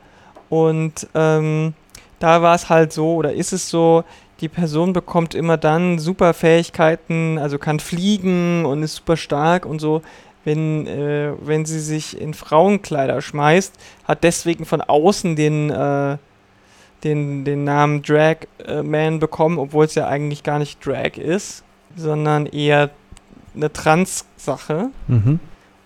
[0.49, 1.73] und ähm,
[2.25, 4.03] da war es halt so oder ist es so,
[4.41, 9.79] die Person bekommt immer dann super Fähigkeiten, also kann fliegen und ist super stark und
[9.79, 10.01] so,
[10.43, 16.17] wenn, äh, wenn sie sich in Frauenkleider schmeißt, hat deswegen von außen den, äh,
[17.03, 21.63] den, den Namen Drag äh, Man bekommen, obwohl es ja eigentlich gar nicht Drag ist,
[21.95, 22.89] sondern eher
[23.55, 24.89] eine Trans-Sache.
[25.07, 25.39] Mhm.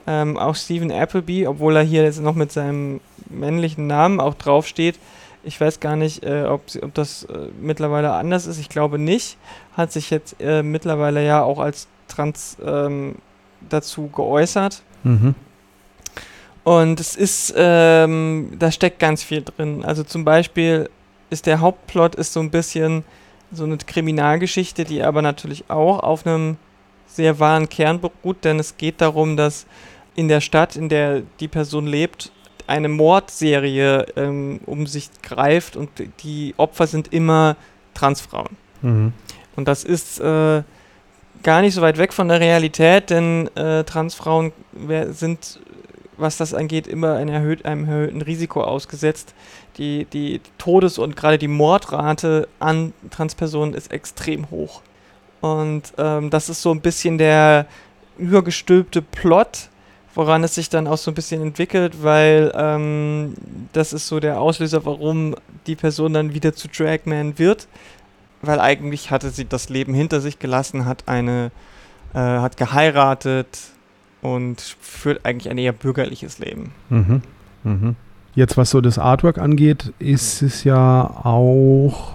[0.07, 4.97] Ähm, auch Stephen Appleby, obwohl er hier jetzt noch mit seinem männlichen Namen auch draufsteht.
[5.43, 8.59] Ich weiß gar nicht, äh, ob, ob das äh, mittlerweile anders ist.
[8.59, 9.37] Ich glaube nicht.
[9.75, 13.15] Hat sich jetzt äh, mittlerweile ja auch als Trans ähm,
[13.69, 14.81] dazu geäußert.
[15.03, 15.35] Mhm.
[16.63, 19.83] Und es ist, ähm, da steckt ganz viel drin.
[19.83, 20.89] Also zum Beispiel
[21.29, 23.03] ist der Hauptplot ist so ein bisschen
[23.51, 26.57] so eine Kriminalgeschichte, die aber natürlich auch auf einem
[27.07, 29.65] sehr wahren Kern beruht, denn es geht darum, dass
[30.15, 32.31] in der Stadt, in der die Person lebt,
[32.69, 35.89] eine Mordserie ähm, um sich greift und
[36.23, 37.55] die Opfer sind immer
[37.93, 38.55] Transfrauen.
[38.81, 39.13] Mhm.
[39.55, 40.63] Und das ist äh,
[41.43, 45.59] gar nicht so weit weg von der Realität, denn äh, Transfrauen wer- sind,
[46.17, 49.33] was das angeht, immer ein erhöht, einem erhöhten Risiko ausgesetzt.
[49.77, 54.81] Die, die Todes- und gerade die Mordrate an Transpersonen ist extrem hoch.
[55.41, 57.65] Und ähm, das ist so ein bisschen der
[58.17, 59.68] übergestülpte Plot,
[60.15, 63.33] woran es sich dann auch so ein bisschen entwickelt, weil ähm,
[63.73, 65.35] das ist so der Auslöser, warum
[65.67, 67.67] die Person dann wieder zu Dragman wird
[68.41, 71.51] weil eigentlich hatte sie das Leben hinter sich gelassen, hat eine,
[72.13, 73.47] äh, hat geheiratet
[74.21, 76.71] und führt eigentlich ein eher bürgerliches Leben.
[76.89, 77.21] Mhm.
[77.63, 77.95] Mhm.
[78.35, 82.13] Jetzt, was so das Artwork angeht, ist es ja auch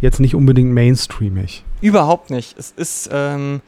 [0.00, 1.64] jetzt nicht unbedingt mainstreamig.
[1.80, 2.58] Überhaupt nicht.
[2.58, 3.60] Es ist ähm,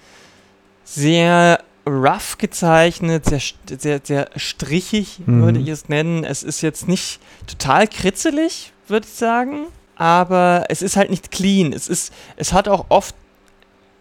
[0.85, 3.40] sehr rough gezeichnet, sehr,
[3.79, 5.42] sehr, sehr strichig, Mhm.
[5.42, 6.25] würde ich es nennen.
[6.25, 9.66] Es ist jetzt nicht total kritzelig, würde ich sagen,
[9.97, 11.73] aber es ist halt nicht clean.
[11.73, 13.14] Es ist, es hat auch oft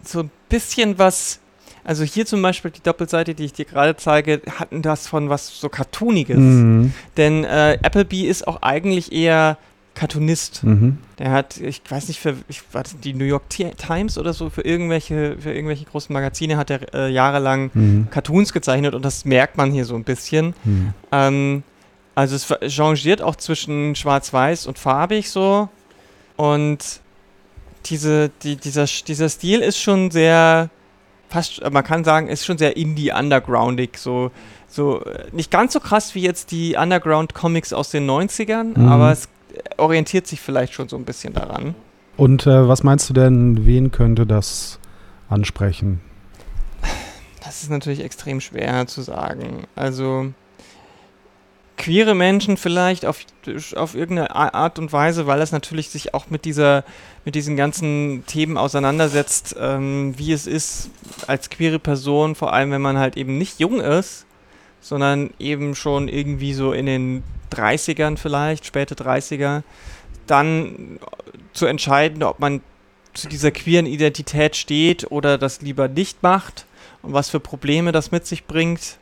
[0.04, 1.40] so ein bisschen was.
[1.84, 5.60] Also hier zum Beispiel die Doppelseite, die ich dir gerade zeige, hatten das von was
[5.60, 6.38] so Cartooniges.
[6.38, 6.94] Mhm.
[7.18, 9.58] Denn äh, Appleby ist auch eigentlich eher
[10.02, 10.64] Cartoonist.
[10.64, 10.98] Mhm.
[11.20, 14.34] Der hat, ich weiß nicht, für ich, war das die New York Ti- Times oder
[14.34, 18.08] so, für irgendwelche, für irgendwelche großen Magazine hat er äh, jahrelang Mhm.
[18.10, 20.56] Cartoons gezeichnet und das merkt man hier so ein bisschen.
[20.64, 20.94] Mhm.
[21.12, 21.64] Ähm,
[22.16, 25.70] also es changiert auch zwischen schwarz-weiß und farbig so.
[26.36, 26.80] Und
[27.86, 30.72] diese, die, dieser, dieser Stil ist schon sehr,
[31.30, 33.98] fast, man kann sagen, ist schon sehr indie-undergroundig.
[33.98, 34.32] So,
[34.68, 38.88] so äh, nicht ganz so krass wie jetzt die Underground-Comics aus den 90ern, Mhm.
[38.90, 39.30] aber es
[39.78, 41.76] orientiert sich vielleicht schon so ein bisschen daran.
[42.18, 44.80] Und äh, was meinst du denn, wen könnte das
[45.30, 46.02] ansprechen?
[47.44, 49.64] Das ist natürlich extrem schwer zu sagen.
[49.76, 50.34] Also
[51.82, 53.26] queere Menschen vielleicht auf,
[53.76, 56.84] auf irgendeine Art und Weise, weil es natürlich sich auch mit dieser,
[57.26, 60.92] mit diesen ganzen Themen auseinandersetzt, ähm, wie es ist
[61.26, 64.28] als queere Person, vor allem wenn man halt eben nicht jung ist,
[64.80, 69.64] sondern eben schon irgendwie so in den 30ern vielleicht, späte 30er,
[70.28, 71.00] dann
[71.54, 72.62] zu entscheiden, ob man
[73.14, 76.66] zu dieser queeren Identität steht oder das lieber nicht macht
[77.02, 78.98] und was für Probleme das mit sich bringt.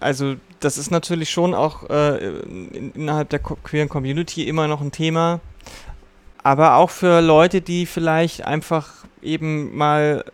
[0.00, 4.92] Also das ist natürlich schon auch äh, in, innerhalb der queeren Community immer noch ein
[4.92, 5.40] Thema,
[6.42, 10.24] aber auch für Leute, die vielleicht einfach eben mal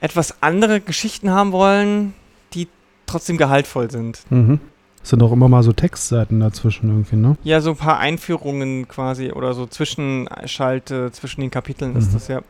[0.00, 2.14] etwas andere Geschichten haben wollen,
[2.54, 2.68] die
[3.06, 4.20] trotzdem gehaltvoll sind.
[4.30, 4.60] Mhm.
[5.08, 7.38] Sind auch immer mal so Textseiten dazwischen irgendwie, ne?
[7.42, 12.12] Ja, so ein paar Einführungen quasi oder so Zwischenschalte zwischen den Kapiteln ist Mhm.
[12.12, 12.40] das ja.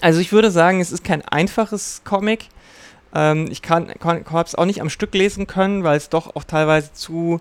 [0.00, 2.48] Also ich würde sagen, es ist kein einfaches Comic.
[3.14, 6.34] Ähm, ich kann, kann habe es auch nicht am Stück lesen können, weil es doch
[6.36, 7.38] auch teilweise zu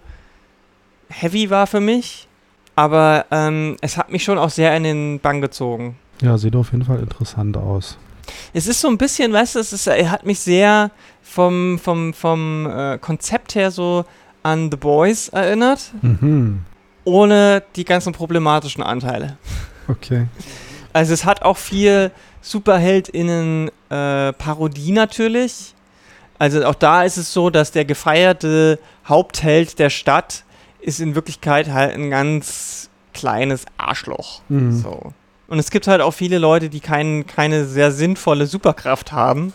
[1.08, 2.28] heavy war für mich.
[2.76, 5.96] Aber ähm, es hat mich schon auch sehr in den Bann gezogen.
[6.22, 7.98] Ja, sieht auf jeden Fall interessant aus.
[8.54, 12.66] Es ist so ein bisschen, weißt du, es ist, hat mich sehr vom, vom, vom
[12.70, 14.04] äh, Konzept her so
[14.46, 16.62] an The Boys erinnert, Mhm.
[17.04, 19.38] ohne die ganzen problematischen Anteile.
[19.88, 20.28] Okay.
[20.94, 25.74] Also es hat auch viel SuperheldInnen äh, Parodie natürlich.
[26.40, 30.44] Also auch da ist es so, dass der gefeierte Hauptheld der Stadt
[30.80, 34.42] ist in Wirklichkeit halt ein ganz kleines Arschloch.
[34.50, 34.72] Mhm.
[34.82, 35.14] So.
[35.48, 39.54] Und es gibt halt auch viele Leute, die kein, keine sehr sinnvolle Superkraft haben.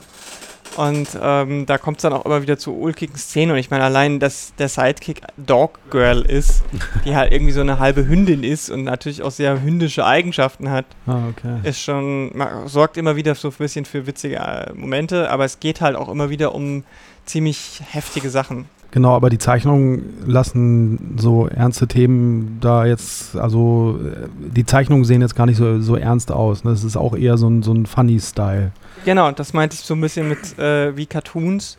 [0.76, 3.52] Und ähm, da kommt es dann auch immer wieder zu ulkigen Szenen.
[3.52, 6.62] Und ich meine, allein, dass der Sidekick Dog Girl ist,
[7.04, 10.86] die halt irgendwie so eine halbe Hündin ist und natürlich auch sehr hündische Eigenschaften hat,
[11.06, 11.58] Ah, okay.
[11.64, 15.58] ist schon, ma- sorgt immer wieder so ein bisschen für witzige äh, Momente, aber es
[15.60, 16.84] geht halt auch immer wieder um
[17.26, 18.66] ziemlich heftige Sachen.
[18.92, 25.20] Genau, aber die Zeichnungen lassen so ernste Themen da jetzt, also äh, die Zeichnungen sehen
[25.20, 26.64] jetzt gar nicht so, so ernst aus.
[26.64, 26.72] Ne?
[26.72, 28.72] Das ist auch eher so ein, so ein Funny-Style.
[29.04, 31.78] Genau, das meinte ich so ein bisschen mit äh, wie Cartoons.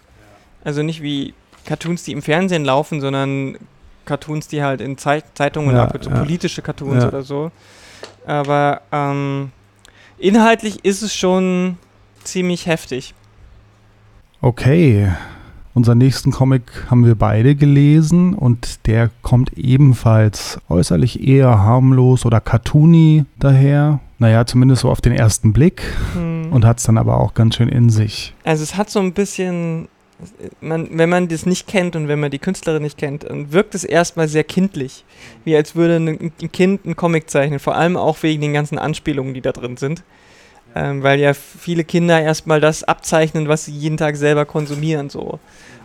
[0.64, 1.34] Also nicht wie
[1.66, 3.58] Cartoons, die im Fernsehen laufen, sondern
[4.06, 6.18] Cartoons, die halt in Zei Zeitungen Ja, so ja.
[6.18, 7.10] politische Cartoons Ja.
[7.10, 7.52] oder so.
[8.26, 9.52] Aber ähm,
[10.18, 11.78] inhaltlich ist es schon
[12.24, 13.14] ziemlich heftig.
[14.42, 15.10] Okay.
[15.74, 22.42] Unseren nächsten Comic haben wir beide gelesen und der kommt ebenfalls äußerlich eher harmlos oder
[22.42, 24.00] cartoony daher.
[24.20, 25.82] Naja, zumindest so auf den ersten Blick
[26.14, 26.52] Hm.
[26.52, 28.34] und hat es dann aber auch ganz schön in sich.
[28.44, 29.88] Also es hat so ein bisschen,
[30.60, 33.74] man, wenn man das nicht kennt und wenn man die Künstlerin nicht kennt, dann wirkt
[33.74, 35.06] es erstmal sehr kindlich.
[35.46, 38.78] Wie als würde ein, ein Kind einen Comic zeichnen, vor allem auch wegen den ganzen
[38.78, 40.04] Anspielungen, die da drin sind.
[40.74, 45.10] Ähm, weil ja viele Kinder erstmal das abzeichnen, was sie jeden Tag selber konsumieren.
[45.10, 45.40] So.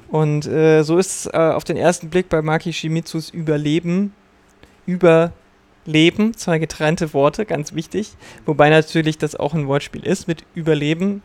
[0.09, 4.13] Und äh, so ist äh, auf den ersten Blick bei Maki Shimitsus Überleben.
[4.87, 8.13] Überleben, zwei getrennte Worte, ganz wichtig.
[8.45, 11.23] Wobei natürlich das auch ein Wortspiel ist mit Überleben.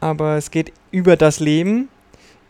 [0.00, 1.88] Aber es geht über das Leben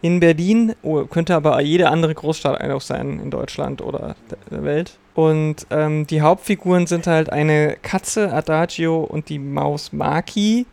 [0.02, 4.16] in Berlin, oh, könnte aber jede andere Großstadt auch sein in Deutschland oder
[4.50, 4.98] der- Welt.
[5.14, 10.66] Und ähm, die Hauptfiguren sind halt eine Katze, Adagio, und die Maus Maki,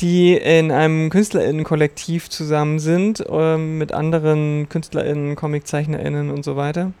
[0.00, 6.92] die in einem KünstlerInnen-Kollektiv zusammen sind, ähm, mit anderen KünstlerInnen, ComiczeichnerInnen und so weiter.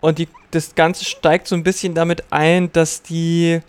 [0.00, 3.60] Und die, das Ganze steigt so ein bisschen damit ein, dass die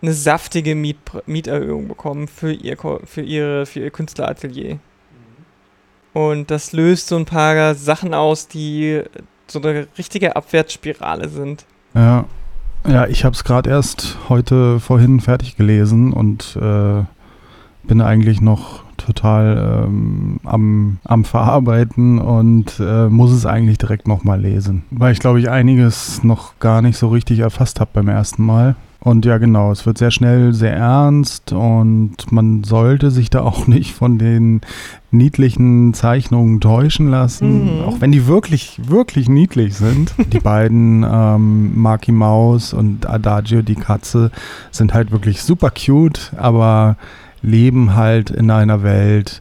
[0.00, 4.78] eine saftige Miet, Mieterhöhung bekommen für ihr, für ihre, für ihr Künstleratelier.
[6.18, 9.02] Und das löst so ein paar Sachen aus, die
[9.46, 11.64] so eine richtige Abwärtsspirale sind.
[11.94, 12.24] Ja,
[12.88, 17.04] ja ich habe es gerade erst heute vorhin fertig gelesen und äh,
[17.84, 24.40] bin eigentlich noch total ähm, am, am Verarbeiten und äh, muss es eigentlich direkt nochmal
[24.40, 24.82] lesen.
[24.90, 28.74] Weil ich glaube ich einiges noch gar nicht so richtig erfasst habe beim ersten Mal.
[29.00, 33.66] Und ja, genau, es wird sehr schnell sehr ernst und man sollte sich da auch
[33.68, 34.60] nicht von den
[35.10, 37.84] niedlichen Zeichnungen täuschen lassen, Mhm.
[37.84, 40.14] auch wenn die wirklich, wirklich niedlich sind.
[40.32, 44.30] die beiden, ähm, Marky Maus und Adagio, die Katze,
[44.70, 46.96] sind halt wirklich super cute, aber
[47.40, 49.40] leben halt in einer Welt,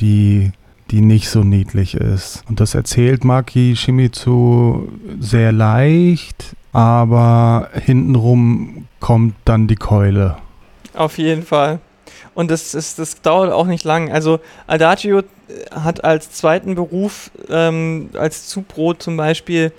[0.00, 0.50] die
[0.90, 2.42] die nicht so niedlich ist.
[2.48, 4.88] Und das erzählt Maki Shimizu
[5.20, 10.36] sehr leicht, aber hintenrum kommt dann die Keule.
[10.94, 11.80] Auf jeden Fall.
[12.34, 14.10] Und das, ist, das dauert auch nicht lang.
[14.12, 15.22] Also Adagio äh,
[15.72, 19.72] hat als zweiten Beruf, ähm, als Zubrot zum Beispiel,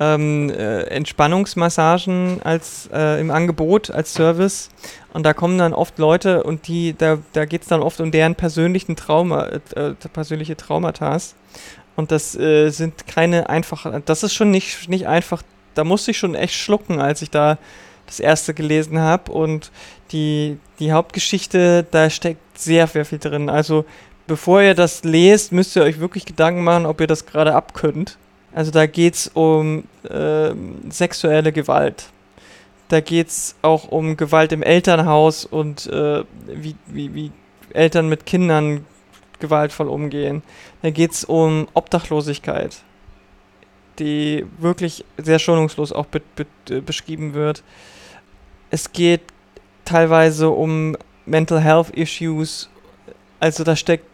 [0.00, 4.70] ähm, äh, Entspannungsmassagen als, äh, im Angebot als Service.
[5.12, 8.10] Und da kommen dann oft Leute und die, da, da geht es dann oft um
[8.10, 11.16] deren persönlichen Trauma, äh, persönliche Traumata.
[11.96, 15.42] Und das äh, sind keine einfachen, das ist schon nicht, nicht einfach,
[15.74, 17.58] da musste ich schon echt schlucken, als ich da
[18.06, 19.32] das erste gelesen habe.
[19.32, 19.70] Und
[20.12, 23.48] die, die Hauptgeschichte, da steckt sehr, sehr viel drin.
[23.48, 23.84] Also
[24.26, 28.18] bevor ihr das lest, müsst ihr euch wirklich Gedanken machen, ob ihr das gerade abkönnt.
[28.54, 32.06] Also da geht es um ähm, sexuelle Gewalt.
[32.88, 37.32] Da geht es auch um Gewalt im Elternhaus und äh, wie, wie, wie
[37.72, 38.86] Eltern mit Kindern
[39.40, 40.42] gewaltvoll umgehen.
[40.82, 42.76] Da geht es um Obdachlosigkeit,
[43.98, 47.62] die wirklich sehr schonungslos auch be be beschrieben wird.
[48.70, 49.22] Es geht
[49.84, 52.68] teilweise um Mental Health Issues.
[53.40, 54.06] Also da steckt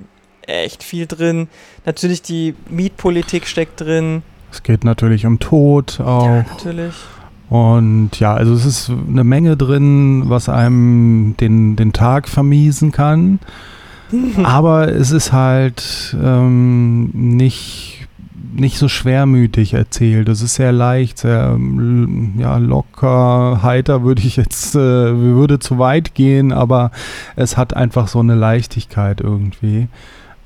[0.42, 1.48] echt viel drin.
[1.86, 4.22] Natürlich die Mietpolitik steckt drin.
[4.52, 6.26] Es geht natürlich um Tod auch.
[6.26, 6.94] Ja, natürlich.
[7.48, 13.40] Und ja, also es ist eine Menge drin, was einem den, den Tag vermiesen kann.
[14.42, 17.99] Aber es ist halt ähm, nicht,
[18.52, 20.28] nicht so schwermütig erzählt.
[20.28, 25.78] Es ist sehr leicht, sehr ähm, ja, locker, heiter würde ich jetzt, äh, würde zu
[25.78, 26.90] weit gehen, aber
[27.36, 29.88] es hat einfach so eine Leichtigkeit irgendwie.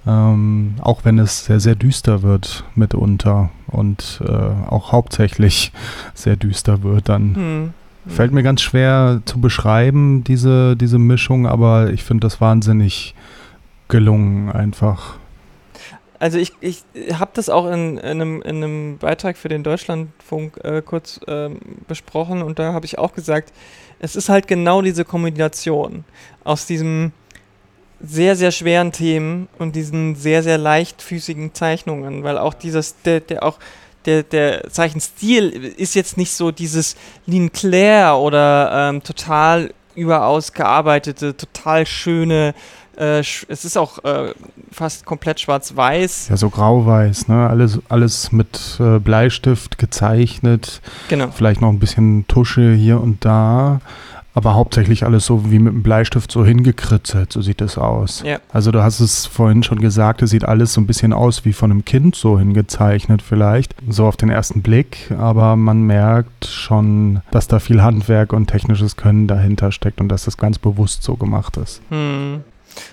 [0.06, 4.32] Ähm, auch wenn es sehr, sehr düster wird mitunter und äh,
[4.70, 5.72] auch hauptsächlich
[6.14, 7.74] sehr düster wird, dann Hm.
[8.06, 13.14] fällt mir ganz schwer zu beschreiben, diese, diese Mischung, aber ich finde das wahnsinnig
[13.88, 15.16] gelungen einfach.
[16.24, 20.58] Also ich, ich habe das auch in, in, einem, in einem Beitrag für den Deutschlandfunk
[20.64, 23.52] äh, kurz ähm, besprochen und da habe ich auch gesagt,
[23.98, 26.04] es ist halt genau diese Kombination
[26.42, 27.12] aus diesem
[28.00, 33.42] sehr, sehr schweren Themen und diesen sehr, sehr leichtfüßigen Zeichnungen, weil auch dieses, der, der
[33.42, 33.58] auch,
[34.06, 36.96] der, der Zeichenstil ist jetzt nicht so dieses
[37.26, 42.54] Lean Claire oder ähm, total überaus gearbeitete, total schöne,
[42.98, 44.32] äh, es ist auch äh,
[44.72, 46.28] fast komplett schwarz-weiß.
[46.30, 47.48] Ja, so grau-weiß, ne?
[47.48, 51.28] Alles, alles mit äh, Bleistift gezeichnet, Genau.
[51.30, 53.80] vielleicht noch ein bisschen Tusche hier und da,
[54.36, 58.22] aber hauptsächlich alles so wie mit dem Bleistift so hingekritzelt, so sieht es aus.
[58.26, 58.38] Ja.
[58.52, 61.52] Also du hast es vorhin schon gesagt, es sieht alles so ein bisschen aus wie
[61.52, 67.20] von einem Kind so hingezeichnet vielleicht, so auf den ersten Blick, aber man merkt schon,
[67.30, 71.14] dass da viel Handwerk und technisches Können dahinter steckt und dass das ganz bewusst so
[71.14, 71.80] gemacht ist.
[71.90, 72.40] Hm.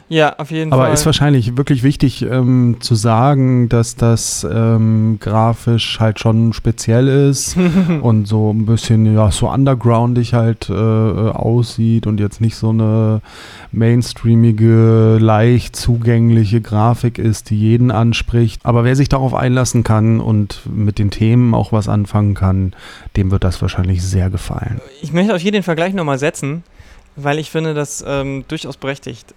[0.09, 0.93] Ja, auf jeden Aber Fall.
[0.93, 7.55] ist wahrscheinlich wirklich wichtig ähm, zu sagen, dass das ähm, grafisch halt schon speziell ist
[8.01, 13.21] und so ein bisschen ja so undergroundig halt äh, aussieht und jetzt nicht so eine
[13.71, 18.65] mainstreamige, leicht zugängliche Grafik ist, die jeden anspricht.
[18.65, 22.73] Aber wer sich darauf einlassen kann und mit den Themen auch was anfangen kann,
[23.15, 24.81] dem wird das wahrscheinlich sehr gefallen.
[25.01, 26.63] Ich möchte auf jeden den Vergleich nochmal setzen,
[27.15, 29.33] weil ich finde das ähm, durchaus berechtigt.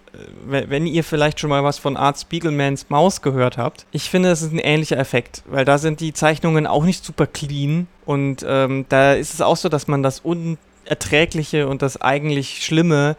[0.48, 4.28] Äh, wenn- ihr vielleicht schon mal was von Art Spiegelmans Maus gehört habt, ich finde,
[4.28, 8.44] das ist ein ähnlicher Effekt, weil da sind die Zeichnungen auch nicht super clean und
[8.48, 13.16] ähm, da ist es auch so, dass man das Unerträgliche und das eigentlich Schlimme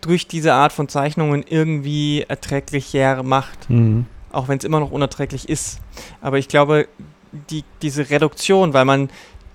[0.00, 3.68] durch diese Art von Zeichnungen irgendwie erträglicher macht.
[4.32, 5.80] auch wenn es immer noch unerträglich ist.
[6.22, 6.86] Aber ich glaube,
[7.50, 9.10] die, diese Reduktion, weil man,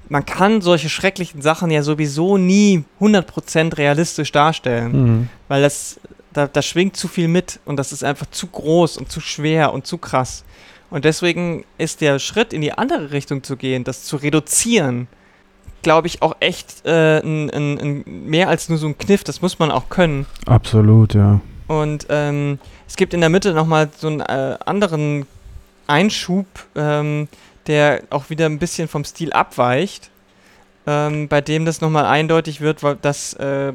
[0.10, 6.00] man kann solche schrecklichen Sachen ja sowieso nie 100% realistisch darstellen, weil das,
[6.34, 9.74] da, da schwingt zu viel mit und das ist einfach zu groß und zu schwer
[9.74, 10.44] und zu krass.
[10.90, 15.08] Und deswegen ist der Schritt in die andere Richtung zu gehen, das zu reduzieren,
[15.82, 19.42] glaube ich, auch echt äh, ein, ein, ein, mehr als nur so ein Kniff, das
[19.42, 20.26] muss man auch können.
[20.46, 21.42] Absolut, ja.
[21.68, 25.26] Und ähm, es gibt in der Mitte nochmal so einen äh, anderen
[25.88, 27.28] Einschub, ähm,
[27.68, 30.10] der auch wieder ein bisschen vom Stil abweicht,
[30.88, 33.74] ähm, bei dem das nochmal eindeutig wird, weil dass äh,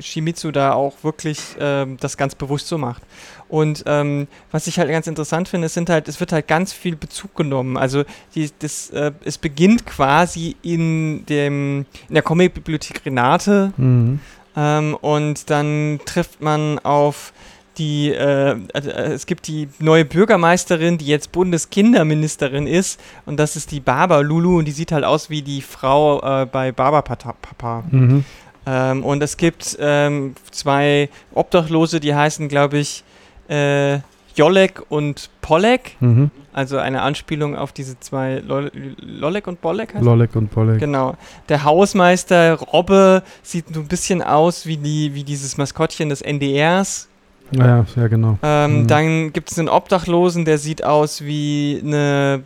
[0.00, 3.02] Shimizu da auch wirklich ähm, das ganz bewusst so macht.
[3.48, 6.72] Und ähm, was ich halt ganz interessant finde, es sind halt, es wird halt ganz
[6.72, 7.76] viel Bezug genommen.
[7.76, 8.04] Also
[8.34, 14.20] die, das, äh, es beginnt quasi in dem in der Comic-Bibliothek Renate Mhm.
[14.56, 17.32] ähm, und dann trifft man auf
[17.78, 18.78] die, äh, äh,
[19.12, 24.58] es gibt die neue Bürgermeisterin, die jetzt Bundeskinderministerin ist und das ist die Baba Lulu
[24.58, 27.84] und die sieht halt aus wie die Frau äh, bei Baba Pata- Papa.
[27.90, 28.24] Mhm.
[28.66, 33.04] Ähm, und es gibt ähm, zwei Obdachlose, die heißen, glaube ich,
[33.48, 34.00] äh,
[34.34, 36.30] Jolek und Polek, Mhm.
[36.52, 38.70] also eine Anspielung auf diese zwei Lol
[39.00, 40.78] Lolek und Bolek heißt Lolek und Polek.
[40.78, 41.16] Genau.
[41.48, 47.08] Der Hausmeister Robbe sieht so ein bisschen aus wie, die, wie dieses Maskottchen des NDRs.
[47.52, 48.38] Ja, ja, genau.
[48.42, 48.86] Ähm, Mhm.
[48.86, 52.42] Dann gibt es einen Obdachlosen, der sieht aus wie eine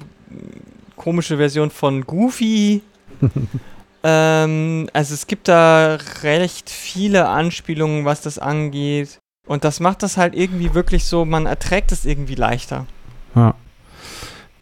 [0.97, 2.83] komische Version von Goofy.
[4.05, 9.19] ähm, also es gibt da recht viele Anspielungen, was das angeht.
[9.47, 12.87] Und das macht das halt irgendwie wirklich so, man erträgt es irgendwie leichter.
[13.35, 13.55] Ja.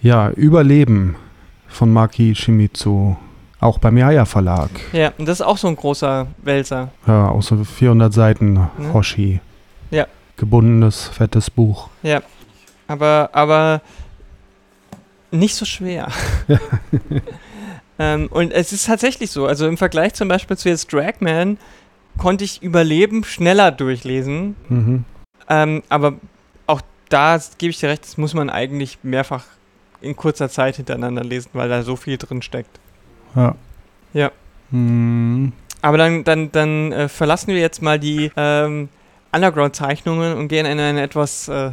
[0.00, 1.16] ja, Überleben
[1.68, 3.16] von Maki Shimizu.
[3.60, 4.70] Auch beim Yaya Verlag.
[4.92, 6.88] Ja, und das ist auch so ein großer Wälzer.
[7.06, 9.40] Ja, auch so 400 Seiten Hoshi.
[9.90, 10.06] Ja.
[10.40, 11.90] Gebundenes, fettes Buch.
[12.88, 13.82] Aber, aber
[15.30, 16.08] nicht so schwer.
[17.98, 19.46] ähm, und es ist tatsächlich so.
[19.46, 21.58] Also im Vergleich zum Beispiel zu jetzt Dragman
[22.16, 24.56] konnte ich Überleben schneller durchlesen.
[24.68, 25.04] Mhm.
[25.48, 26.14] Ähm, aber
[26.66, 26.80] auch
[27.10, 29.44] da gebe ich dir recht, das muss man eigentlich mehrfach
[30.00, 32.80] in kurzer Zeit hintereinander lesen, weil da so viel drin steckt.
[33.36, 33.54] Ja.
[34.14, 34.32] Ja.
[34.70, 35.52] Mhm.
[35.82, 38.88] Aber dann, dann, dann äh, verlassen wir jetzt mal die ähm,
[39.32, 41.70] Underground-Zeichnungen und gehen in einen etwas äh,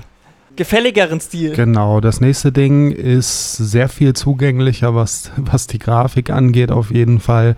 [0.56, 1.54] gefälligeren Stil.
[1.54, 7.20] Genau, das nächste Ding ist sehr viel zugänglicher, was, was die Grafik angeht, auf jeden
[7.20, 7.56] Fall.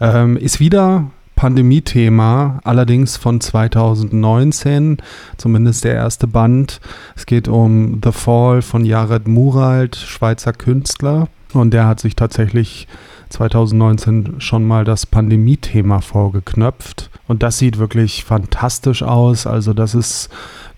[0.00, 4.98] Ähm, ist wieder Pandemie-Thema, allerdings von 2019,
[5.36, 6.80] zumindest der erste Band.
[7.14, 11.28] Es geht um The Fall von Jared Muralt, Schweizer Künstler.
[11.52, 12.88] Und der hat sich tatsächlich
[13.28, 17.10] 2019 schon mal das Pandemie-Thema vorgeknöpft.
[17.28, 19.46] Und das sieht wirklich fantastisch aus.
[19.46, 20.28] Also das ist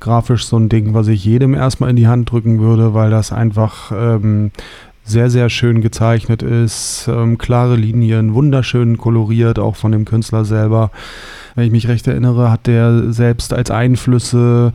[0.00, 3.32] grafisch so ein Ding, was ich jedem erstmal in die Hand drücken würde, weil das
[3.32, 4.50] einfach ähm,
[5.04, 7.08] sehr, sehr schön gezeichnet ist.
[7.08, 10.90] Ähm, klare Linien, wunderschön koloriert, auch von dem Künstler selber.
[11.54, 14.72] Wenn ich mich recht erinnere, hat der selbst als Einflüsse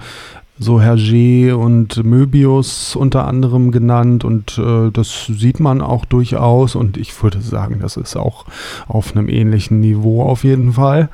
[0.59, 6.97] so Hergé und Möbius unter anderem genannt und äh, das sieht man auch durchaus und
[6.97, 8.45] ich würde sagen, das ist auch
[8.87, 11.09] auf einem ähnlichen Niveau auf jeden Fall.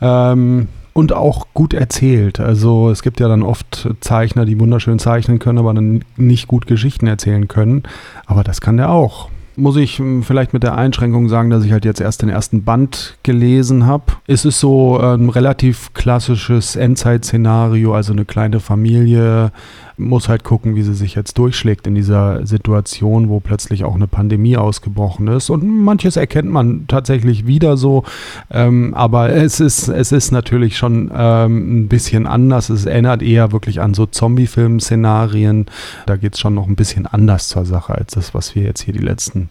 [0.00, 2.40] Ähm, und auch gut erzählt.
[2.40, 6.66] Also es gibt ja dann oft Zeichner, die wunderschön zeichnen können, aber dann nicht gut
[6.66, 7.84] Geschichten erzählen können.
[8.26, 9.29] Aber das kann der auch.
[9.56, 12.64] Muss ich hm, vielleicht mit der Einschränkung sagen, dass ich halt jetzt erst den ersten
[12.64, 14.04] Band gelesen habe.
[14.26, 19.52] Es ist so ein relativ klassisches Endzeit-Szenario, also eine kleine Familie
[20.00, 24.06] muss halt gucken, wie sie sich jetzt durchschlägt in dieser Situation, wo plötzlich auch eine
[24.06, 25.50] Pandemie ausgebrochen ist.
[25.50, 28.04] Und manches erkennt man tatsächlich wieder so,
[28.50, 32.70] ähm, aber es ist, es ist natürlich schon ähm, ein bisschen anders.
[32.70, 35.66] Es erinnert eher wirklich an so Zombie-Film-Szenarien.
[36.06, 38.82] Da geht es schon noch ein bisschen anders zur Sache als das, was wir jetzt
[38.82, 39.48] hier die letzten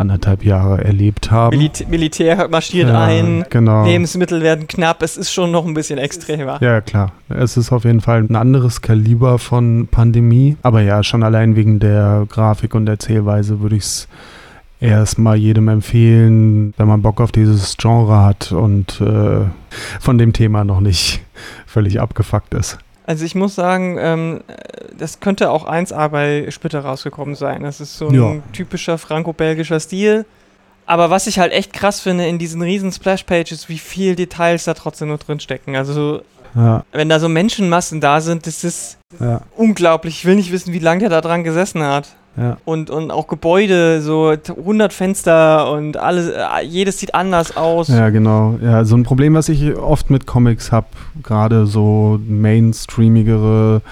[0.00, 1.56] anderthalb Jahre erlebt haben.
[1.56, 3.84] Milit Militär marschiert Ja, ein, genau.
[3.84, 6.58] Lebensmittel werden knapp, es ist schon noch ein bisschen extremer.
[6.62, 7.12] Ja, klar.
[7.28, 10.56] Es ist auf jeden Fall ein anderes Kaliber von Pandemie.
[10.62, 14.08] Aber ja, schon allein wegen der Grafik und Erzählweise würde ich es
[14.80, 19.44] erstmal jedem empfehlen, wenn man Bock auf dieses Genre hat und äh,
[20.00, 21.20] von dem Thema noch nicht
[21.66, 22.78] völlig abgefuckt ist.
[23.10, 24.40] Also ich muss sagen, ähm,
[24.96, 27.64] das könnte auch 1A bei Splitter rausgekommen sein.
[27.64, 28.36] Das ist so ein Ja.
[28.52, 30.24] typischer franco-belgischer Stil.
[30.86, 34.74] Aber was ich halt echt krass finde in diesen riesen Splash-Pages, wie viel Details da
[34.74, 35.74] trotzdem noch drin stecken.
[35.74, 36.22] Also so,
[36.54, 40.14] Ja, wenn da so Menschenmassen da sind, das ist ja, unglaublich.
[40.18, 42.10] Ich will nicht wissen, wie lange der da dran gesessen hat.
[42.36, 42.56] Ja.
[42.64, 47.88] Und, und auch Gebäude, so 100 Fenster und alles, äh, jedes sieht anders aus.
[47.88, 48.58] Ja, genau.
[48.62, 50.86] Ja, so ein Problem, was ich oft mit Comics habe,
[51.22, 53.82] gerade so mainstreamigere,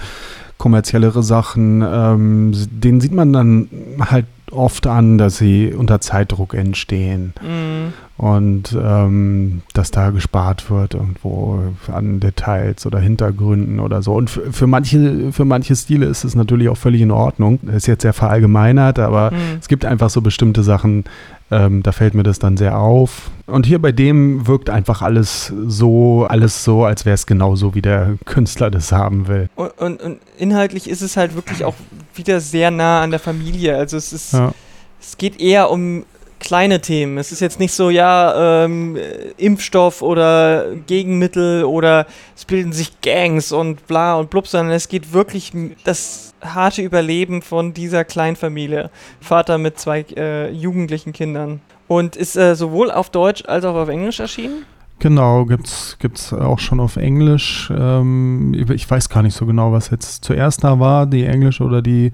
[0.59, 3.67] kommerziellere Sachen, ähm, den sieht man dann
[3.99, 7.93] halt oft an, dass sie unter Zeitdruck entstehen Mhm.
[8.17, 11.59] und ähm, dass da gespart wird irgendwo
[11.91, 14.13] an Details oder Hintergründen oder so.
[14.15, 17.59] Und für, für, manche, für manche Stile ist es natürlich auch völlig in Ordnung.
[17.75, 19.59] Ist jetzt sehr verallgemeinert, aber Mhm.
[19.61, 21.03] es gibt einfach so bestimmte Sachen,
[21.51, 23.31] ähm, da fällt mir das dann sehr auf.
[23.47, 27.81] Und hier bei dem wirkt einfach alles so, alles so, als wäre es genauso, wie
[27.81, 29.49] der Künstler das haben will.
[29.55, 31.75] Und, und, und inhaltlich ist es halt wirklich auch
[32.13, 33.75] wieder sehr nah an der Familie.
[33.75, 34.53] Also es ist, Ja,
[35.01, 36.05] es geht eher um
[36.39, 37.17] kleine Themen.
[37.17, 38.97] Es ist jetzt nicht so, ja, ähm,
[39.37, 45.13] Impfstoff oder Gegenmittel oder es bilden sich Gangs und bla und blub, sondern es geht
[45.13, 45.51] wirklich
[45.83, 48.89] das harte Überleben von dieser Kleinfamilie.
[49.21, 51.61] Vater mit zwei äh, jugendlichen Kindern.
[51.87, 54.65] Und ist äh, sowohl auf Deutsch als auch auf Englisch erschienen?
[54.99, 57.71] Genau, gibt's gibt's auch schon auf Englisch.
[57.73, 61.81] Ähm, ich weiß gar nicht so genau, was jetzt zuerst da war, die englische oder
[61.81, 62.11] die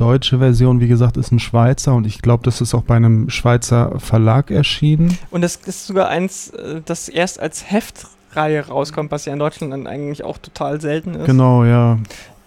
[0.00, 0.80] deutsche Version.
[0.80, 4.50] Wie gesagt, ist ein Schweizer und ich glaube, das ist auch bei einem Schweizer Verlag
[4.50, 5.18] erschienen.
[5.30, 9.72] Und das ist sogar eins, äh, das erst als Heftreihe rauskommt, was ja in Deutschland
[9.72, 11.26] dann eigentlich auch total selten ist.
[11.26, 11.98] Genau, ja.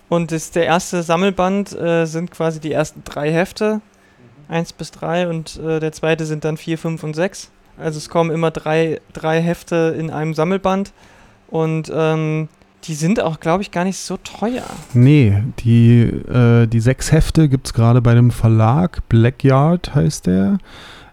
[0.09, 3.81] Und das, der erste Sammelband äh, sind quasi die ersten drei Hefte,
[4.47, 7.49] eins bis drei, und äh, der zweite sind dann vier, fünf und sechs.
[7.77, 10.93] Also es kommen immer drei, drei Hefte in einem Sammelband
[11.47, 12.47] und ähm,
[12.85, 14.63] die sind auch, glaube ich, gar nicht so teuer.
[14.93, 20.57] Nee, die, äh, die sechs Hefte gibt es gerade bei dem Verlag, Blackyard heißt der,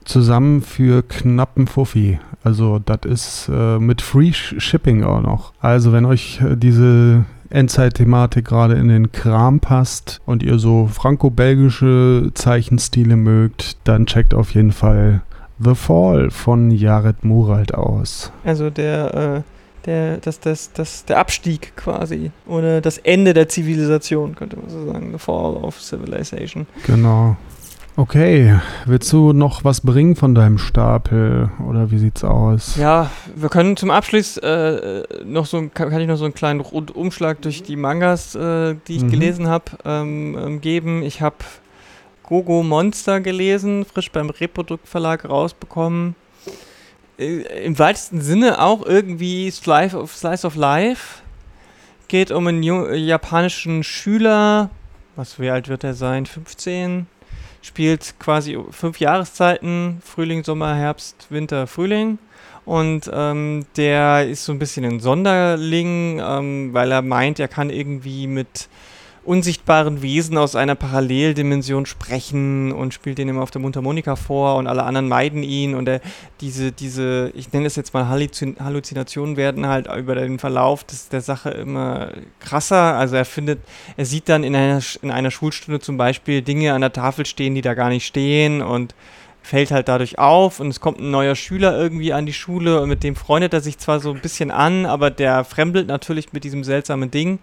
[0.05, 2.19] zusammen für knappen Fuffi.
[2.43, 5.53] Also das ist äh, mit Free Shipping auch noch.
[5.61, 12.31] Also wenn euch äh, diese Endzeit-Thematik gerade in den Kram passt und ihr so franco-belgische
[12.35, 15.23] Zeichenstile mögt, dann checkt auf jeden Fall
[15.63, 18.33] The Fall von Jared Muralt aus.
[18.45, 19.43] Also der, äh,
[19.87, 22.31] der, das, das, das, der Abstieg quasi.
[22.47, 25.13] Oder das Ende der Zivilisation, könnte man so sagen.
[25.13, 26.67] The Fall of Civilization.
[26.87, 27.37] Genau.
[27.97, 32.77] Okay, willst du noch was bringen von deinem Stapel oder wie sieht's aus?
[32.77, 37.43] Ja, wir können zum Abschluss äh, noch so kann ich noch so einen kleinen Rundumschlag
[37.43, 39.11] durch die Mangas, äh, die ich mhm.
[39.11, 41.03] gelesen habe, ähm, ähm, geben.
[41.03, 41.37] Ich habe
[42.23, 46.15] Gogo Monster gelesen, frisch beim Reprodukt Verlag rausbekommen.
[47.21, 51.23] Äh, Im weitesten Sinne auch irgendwie Slice of, Slice of Life.
[52.09, 54.71] Geht um einen japanischen Schüler.
[55.15, 56.27] Was, wie alt wird er sein?
[56.27, 57.07] 15?
[57.63, 62.19] Spielt quasi fünf Jahreszeiten: Frühling, Sommer, Herbst, Winter, Frühling.
[62.65, 67.71] Und ähm, der ist so ein bisschen ein Sonderling, ähm, weil er meint, er kann
[67.71, 68.69] irgendwie mit
[69.23, 74.67] unsichtbaren Wesen aus einer Paralleldimension sprechen und spielt den immer auf der Mundharmonika vor und
[74.67, 76.01] alle anderen meiden ihn und er,
[76.41, 81.21] diese, diese, ich nenne es jetzt mal Halluzinationen werden halt über den Verlauf des, der
[81.21, 82.97] Sache immer krasser.
[82.97, 83.61] Also er findet,
[83.97, 87.55] er sieht dann in einer, in einer Schulstunde zum Beispiel Dinge an der Tafel stehen,
[87.55, 88.95] die da gar nicht stehen und
[89.43, 92.89] fällt halt dadurch auf und es kommt ein neuer Schüler irgendwie an die Schule und
[92.89, 96.45] mit dem freundet er sich zwar so ein bisschen an, aber der fremdelt natürlich mit
[96.45, 97.39] diesem seltsamen Ding.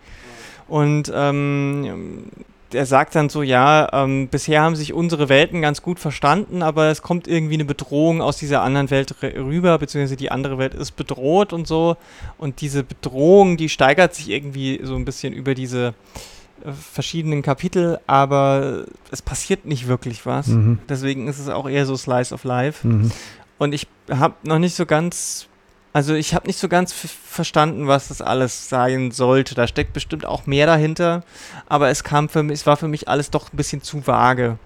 [0.68, 2.26] Und ähm,
[2.74, 6.88] er sagt dann so, ja, ähm, bisher haben sich unsere Welten ganz gut verstanden, aber
[6.88, 10.91] es kommt irgendwie eine Bedrohung aus dieser anderen Welt rüber, beziehungsweise die andere Welt ist
[10.91, 11.97] bedroht und so.
[12.38, 15.93] Und diese Bedrohung, die steigert sich irgendwie so ein bisschen über diese
[16.65, 20.47] äh, verschiedenen Kapitel, aber es passiert nicht wirklich was.
[20.47, 20.80] Mhm.
[20.89, 22.86] Deswegen ist es auch eher so Slice of Life.
[22.88, 23.11] Mhm.
[23.57, 25.47] Und ich habe noch nicht so ganz
[25.98, 29.56] also ich habe nicht so ganz verstanden, was das alles sein sollte.
[29.56, 31.24] Da steckt bestimmt auch mehr dahinter,
[31.68, 34.60] aber es kam für mich, es war für mich alles doch ein bisschen zu vage.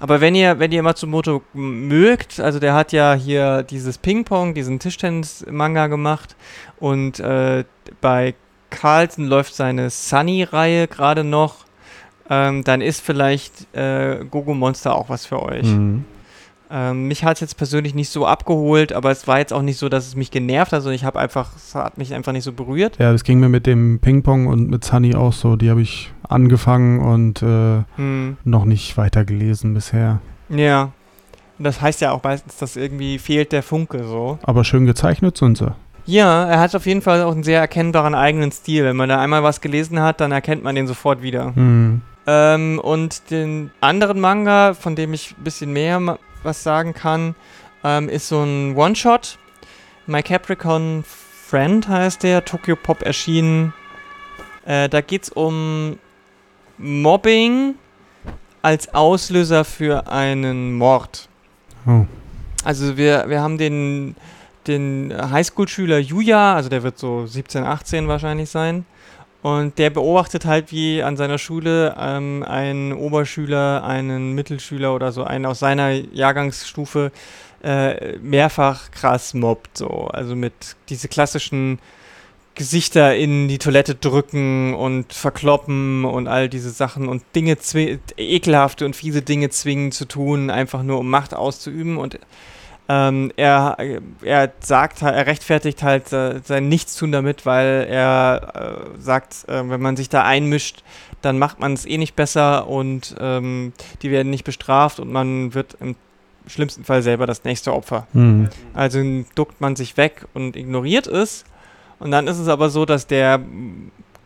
[0.00, 4.78] Aber wenn ihr, wenn ihr Matsumoto mögt, also der hat ja hier dieses Ping-Pong, diesen
[4.78, 6.36] Tischtennis-Manga gemacht
[6.78, 7.64] und äh,
[8.02, 8.34] bei
[8.68, 11.64] Carlsen läuft seine Sunny-Reihe gerade noch,
[12.28, 15.64] ähm, dann ist vielleicht äh, Gogo Monster auch was für euch.
[15.64, 16.04] Mhm.
[16.70, 19.78] Ähm, mich hat es jetzt persönlich nicht so abgeholt, aber es war jetzt auch nicht
[19.78, 22.44] so, dass es mich genervt hat, sondern ich habe einfach, es hat mich einfach nicht
[22.44, 22.98] so berührt.
[22.98, 25.56] Ja, das ging mir mit dem Ping-Pong und mit Sunny auch so.
[25.56, 28.36] Die habe ich angefangen und äh, hm.
[28.44, 30.20] noch nicht weitergelesen bisher.
[30.48, 30.90] Ja.
[31.58, 34.38] Das heißt ja auch meistens, dass irgendwie fehlt der Funke so.
[34.42, 35.74] Aber schön gezeichnet sind sie.
[36.04, 38.84] Ja, er hat auf jeden Fall auch einen sehr erkennbaren eigenen Stil.
[38.84, 41.52] Wenn man da einmal was gelesen hat, dann erkennt man den sofort wieder.
[41.54, 42.02] Mhm.
[42.26, 47.34] Ähm, und den anderen Manga, von dem ich ein bisschen mehr was sagen kann,
[47.84, 49.38] ähm, ist so ein One-Shot.
[50.06, 53.74] My Capricorn Friend heißt der, Tokyo Pop erschienen.
[54.64, 55.98] Äh, da geht es um
[56.78, 57.74] Mobbing
[58.62, 61.28] als Auslöser für einen Mord.
[61.86, 62.04] Oh.
[62.64, 64.16] Also wir, wir haben den,
[64.66, 68.84] den Highschool-Schüler Yuya, also der wird so 17, 18 wahrscheinlich sein.
[69.46, 75.22] Und der beobachtet halt, wie an seiner Schule ähm, ein Oberschüler, einen Mittelschüler oder so,
[75.22, 77.12] einen aus seiner Jahrgangsstufe
[77.62, 79.78] äh, mehrfach krass mobbt.
[79.78, 80.08] So.
[80.08, 81.78] Also mit diese klassischen
[82.56, 87.56] Gesichter in die Toilette drücken und verkloppen und all diese Sachen und Dinge,
[88.16, 91.98] ekelhafte und fiese Dinge zwingen zu tun, einfach nur um Macht auszuüben.
[91.98, 92.18] Und
[92.88, 93.76] ähm, er,
[94.22, 99.80] er sagt, er rechtfertigt halt äh, sein Nichtstun damit, weil er äh, sagt, äh, wenn
[99.80, 100.84] man sich da einmischt,
[101.22, 103.72] dann macht man es eh nicht besser und ähm,
[104.02, 105.96] die werden nicht bestraft und man wird im
[106.46, 108.06] schlimmsten Fall selber das nächste Opfer.
[108.12, 108.50] Mhm.
[108.74, 109.02] Also
[109.34, 111.44] duckt man sich weg und ignoriert es.
[111.98, 113.40] Und dann ist es aber so, dass der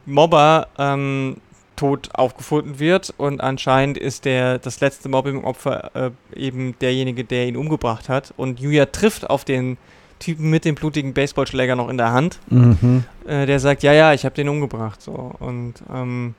[0.05, 1.37] Mobber ähm,
[1.81, 7.57] tot aufgefunden wird und anscheinend ist der das letzte Mobbing-Opfer äh, eben derjenige, der ihn
[7.57, 8.35] umgebracht hat.
[8.37, 9.79] Und Julia trifft auf den
[10.19, 12.39] Typen mit dem blutigen Baseballschläger noch in der Hand.
[12.51, 13.05] Mhm.
[13.27, 15.01] Äh, der sagt, ja, ja, ich habe den umgebracht.
[15.01, 15.35] So.
[15.39, 16.35] Und ähm,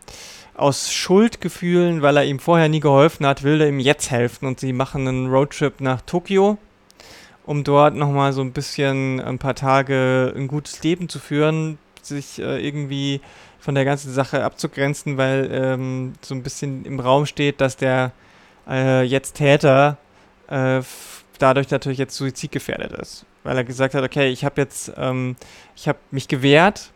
[0.55, 4.45] aus Schuldgefühlen, weil er ihm vorher nie geholfen hat, will er ihm jetzt helfen.
[4.45, 6.59] Und sie machen einen Roadtrip nach Tokio,
[7.47, 12.37] um dort nochmal so ein bisschen ein paar Tage ein gutes Leben zu führen, sich
[12.37, 13.21] äh, irgendwie
[13.62, 18.12] von der ganzen Sache abzugrenzen, weil ähm, so ein bisschen im Raum steht, dass der
[18.68, 19.97] äh, jetzt Täter
[20.47, 20.82] äh,
[21.38, 23.26] dadurch natürlich jetzt suizidgefährdet ist.
[23.43, 25.36] Weil er gesagt hat, okay, ich habe jetzt, ähm,
[25.76, 26.91] ich habe mich gewehrt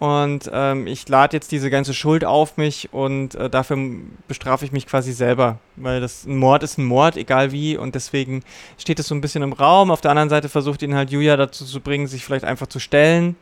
[0.00, 3.78] und ähm, ich lade jetzt diese ganze Schuld auf mich und äh, dafür
[4.26, 7.94] bestrafe ich mich quasi selber, weil das ein Mord ist ein Mord, egal wie und
[7.94, 8.42] deswegen
[8.76, 9.92] steht es so ein bisschen im Raum.
[9.92, 12.80] Auf der anderen Seite versucht ihn halt Julia dazu zu bringen, sich vielleicht einfach zu
[12.80, 13.36] stellen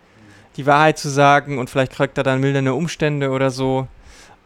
[0.57, 3.88] die Wahrheit zu sagen und vielleicht kriegt er dann mildernde Umstände oder so.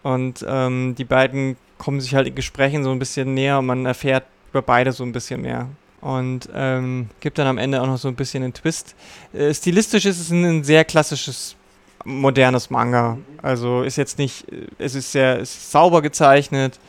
[0.02, 3.86] Und ähm, die beiden kommen sich halt in Gesprächen so ein bisschen näher und man
[3.86, 5.68] erfährt über beide so ein bisschen mehr.
[6.00, 8.94] Und ähm, gibt dann am Ende auch noch so ein bisschen einen Twist.
[9.32, 11.56] Äh, stilistisch ist es ein, ein, sehr klassisches,
[12.04, 13.18] modernes Manga.
[13.42, 16.80] Also ist jetzt nicht, äh, es ist sehr ist sauber gezeichnet,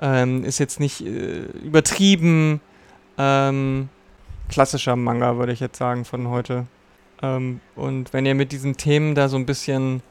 [0.00, 2.60] ähm, ist jetzt nicht äh, übertrieben.
[3.18, 3.88] Ähm,
[4.48, 6.66] klassischer Manga, würde ich jetzt sagen, von heute.
[7.22, 10.02] Ähm, und wenn ihr mit diesen Themen da so ein bisschen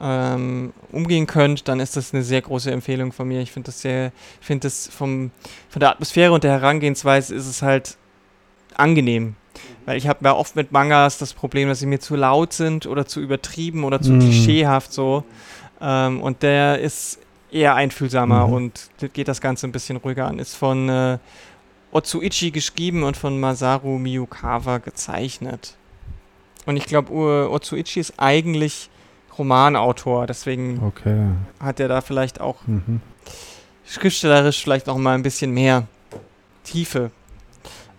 [0.00, 3.40] ähm, umgehen könnt, dann ist das eine sehr große Empfehlung von mir.
[3.40, 5.30] Ich finde das sehr, ich finde das vom,
[5.68, 7.96] von der Atmosphäre und der Herangehensweise ist es halt
[8.76, 9.24] angenehm.
[9.24, 9.34] Mhm.
[9.84, 12.86] Weil ich habe ja oft mit Mangas das Problem, dass sie mir zu laut sind
[12.86, 14.20] oder zu übertrieben oder zu mhm.
[14.20, 15.24] klischeehaft so.
[15.80, 18.52] Ähm, und der ist eher einfühlsamer mhm.
[18.52, 20.38] und geht das Ganze ein bisschen ruhiger an.
[20.38, 21.18] Ist von äh,
[21.92, 25.76] Otsuichi geschrieben und von Masaru Miyukawa gezeichnet.
[26.66, 28.88] Und ich glaube, Otsuichi ist eigentlich
[29.38, 31.26] Romanautor, deswegen okay.
[31.60, 33.00] hat er da vielleicht auch mhm.
[33.86, 35.86] schriftstellerisch vielleicht noch mal ein bisschen mehr
[36.62, 37.10] Tiefe.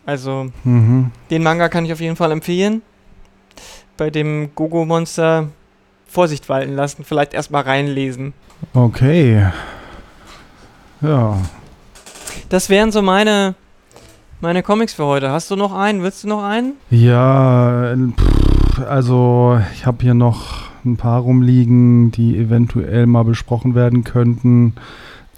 [0.05, 1.11] Also, mhm.
[1.29, 2.81] den Manga kann ich auf jeden Fall empfehlen.
[3.97, 5.49] Bei dem Gogo-Monster
[6.07, 8.33] Vorsicht walten lassen, vielleicht erstmal reinlesen.
[8.73, 9.49] Okay.
[11.01, 11.37] Ja.
[12.49, 13.55] Das wären so meine,
[14.39, 15.31] meine Comics für heute.
[15.31, 16.03] Hast du noch einen?
[16.03, 16.73] Willst du noch einen?
[16.89, 24.03] Ja, pff also ich habe hier noch ein paar rumliegen, die eventuell mal besprochen werden
[24.03, 24.73] könnten.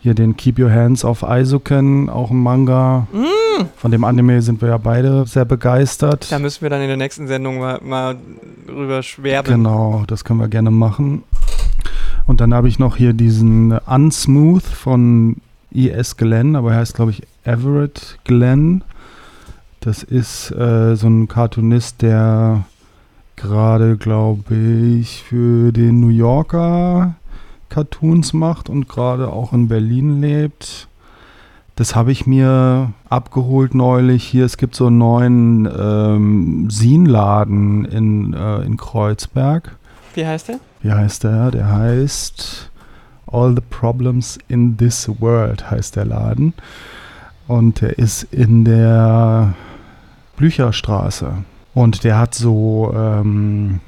[0.02, 3.08] Hier den Keep Your Hands Off Aizuken, auch ein Manga.
[3.12, 3.66] Mm.
[3.76, 6.32] Von dem Anime sind wir ja beide sehr begeistert.
[6.32, 8.16] Da müssen wir dann in der nächsten Sendung mal, mal
[8.68, 9.52] drüber schwärmen.
[9.52, 11.24] Genau, das können wir gerne machen.
[12.28, 15.38] Und dann habe ich noch hier diesen Unsmooth von
[15.74, 16.18] E.S.
[16.18, 18.84] Glenn, aber er heißt, glaube ich, Everett Glenn.
[19.80, 22.66] Das ist äh, so ein Cartoonist, der
[23.38, 27.16] gerade, glaube ich, für den New Yorker
[27.70, 30.88] Cartoons macht und gerade auch in Berlin lebt.
[31.76, 34.24] Das habe ich mir abgeholt neulich.
[34.24, 39.78] Hier, es gibt so einen neuen ähm, Sinladen in, äh, in Kreuzberg.
[40.16, 40.60] Wie heißt der?
[40.82, 41.52] Wie heißt der?
[41.52, 42.72] Der heißt
[43.28, 46.54] All the Problems in This World heißt der Laden.
[47.48, 49.54] Und der ist in der
[50.38, 51.44] Blücherstraße.
[51.78, 53.82] Und der hat so ähm,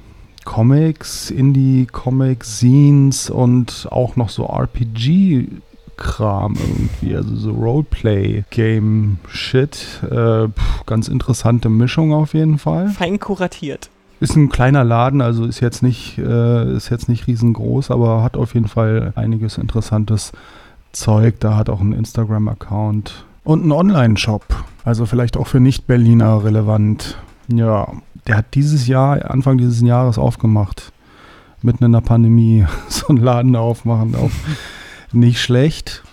[0.45, 10.03] Comics, Indie-Comic-Scenes und auch noch so RPG-Kram irgendwie, also so Roleplay-Game-Shit.
[10.07, 10.49] Äh,
[10.85, 12.89] ganz interessante Mischung auf jeden Fall.
[12.89, 13.89] Fein kuratiert.
[14.19, 18.37] Ist ein kleiner Laden, also ist jetzt nicht, äh, ist jetzt nicht riesengroß, aber hat
[18.37, 20.31] auf jeden Fall einiges interessantes
[20.91, 21.39] Zeug.
[21.39, 24.45] Da hat auch einen Instagram-Account und einen Online-Shop.
[24.85, 27.17] Also vielleicht auch für Nicht-Berliner relevant.
[27.51, 27.93] Ja,
[28.27, 30.91] der hat dieses Jahr, Anfang dieses Jahres aufgemacht.
[31.61, 34.15] Mitten in der Pandemie so einen Laden aufmachen.
[34.15, 34.31] Auch
[35.11, 36.03] nicht schlecht.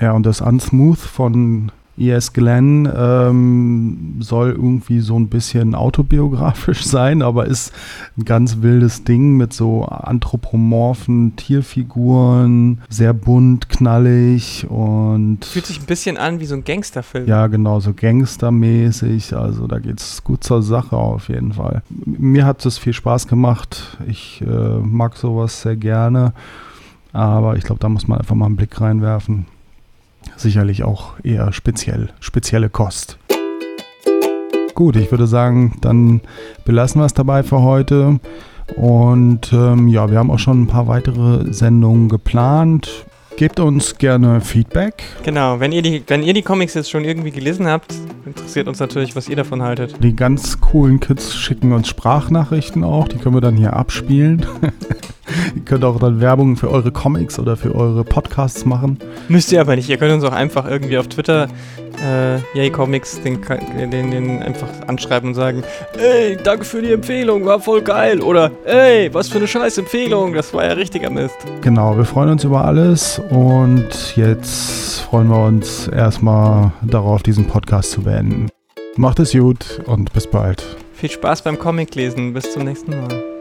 [0.00, 2.32] Ja, und das Unsmooth von E.S.
[2.32, 7.72] Glenn ähm, soll irgendwie so ein bisschen autobiografisch sein, aber ist
[8.16, 15.44] ein ganz wildes Ding mit so anthropomorphen Tierfiguren, sehr bunt, knallig und.
[15.44, 17.26] Fühlt sich ein bisschen an wie so ein Gangsterfilm.
[17.26, 19.36] Ja, genau, so gangstermäßig.
[19.36, 21.82] Also da geht es gut zur Sache auf jeden Fall.
[22.06, 23.98] Mir hat es viel Spaß gemacht.
[24.06, 26.32] Ich äh, mag sowas sehr gerne.
[27.12, 29.46] Aber ich glaube, da muss man einfach mal einen Blick reinwerfen
[30.36, 33.18] sicherlich auch eher speziell, spezielle Kost.
[34.74, 36.20] Gut, ich würde sagen, dann
[36.64, 38.18] belassen wir es dabei für heute.
[38.76, 43.04] Und ähm, ja, wir haben auch schon ein paar weitere Sendungen geplant.
[43.36, 45.02] Gebt uns gerne Feedback.
[45.22, 47.94] Genau, wenn ihr, die, wenn ihr die Comics jetzt schon irgendwie gelesen habt,
[48.26, 50.02] interessiert uns natürlich, was ihr davon haltet.
[50.02, 54.46] Die ganz coolen Kids schicken uns Sprachnachrichten auch, die können wir dann hier abspielen.
[55.54, 58.98] ihr könnt auch dann Werbung für eure Comics oder für eure Podcasts machen.
[59.28, 61.48] Müsst ihr aber nicht, ihr könnt uns auch einfach irgendwie auf Twitter
[62.00, 63.40] äh, Yay Comics den,
[63.90, 65.62] den, den einfach anschreiben und sagen,
[65.96, 68.20] ey, danke für die Empfehlung, war voll geil.
[68.22, 71.36] Oder ey, was für eine scheiß Empfehlung, das war ja richtiger Mist.
[71.60, 77.92] Genau, wir freuen uns über alles und jetzt freuen wir uns erstmal darauf, diesen Podcast
[77.92, 78.48] zu beenden.
[78.96, 80.64] Macht es gut und bis bald.
[80.94, 83.39] Viel Spaß beim Comic lesen, bis zum nächsten Mal.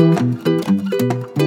[0.00, 1.39] ピッ!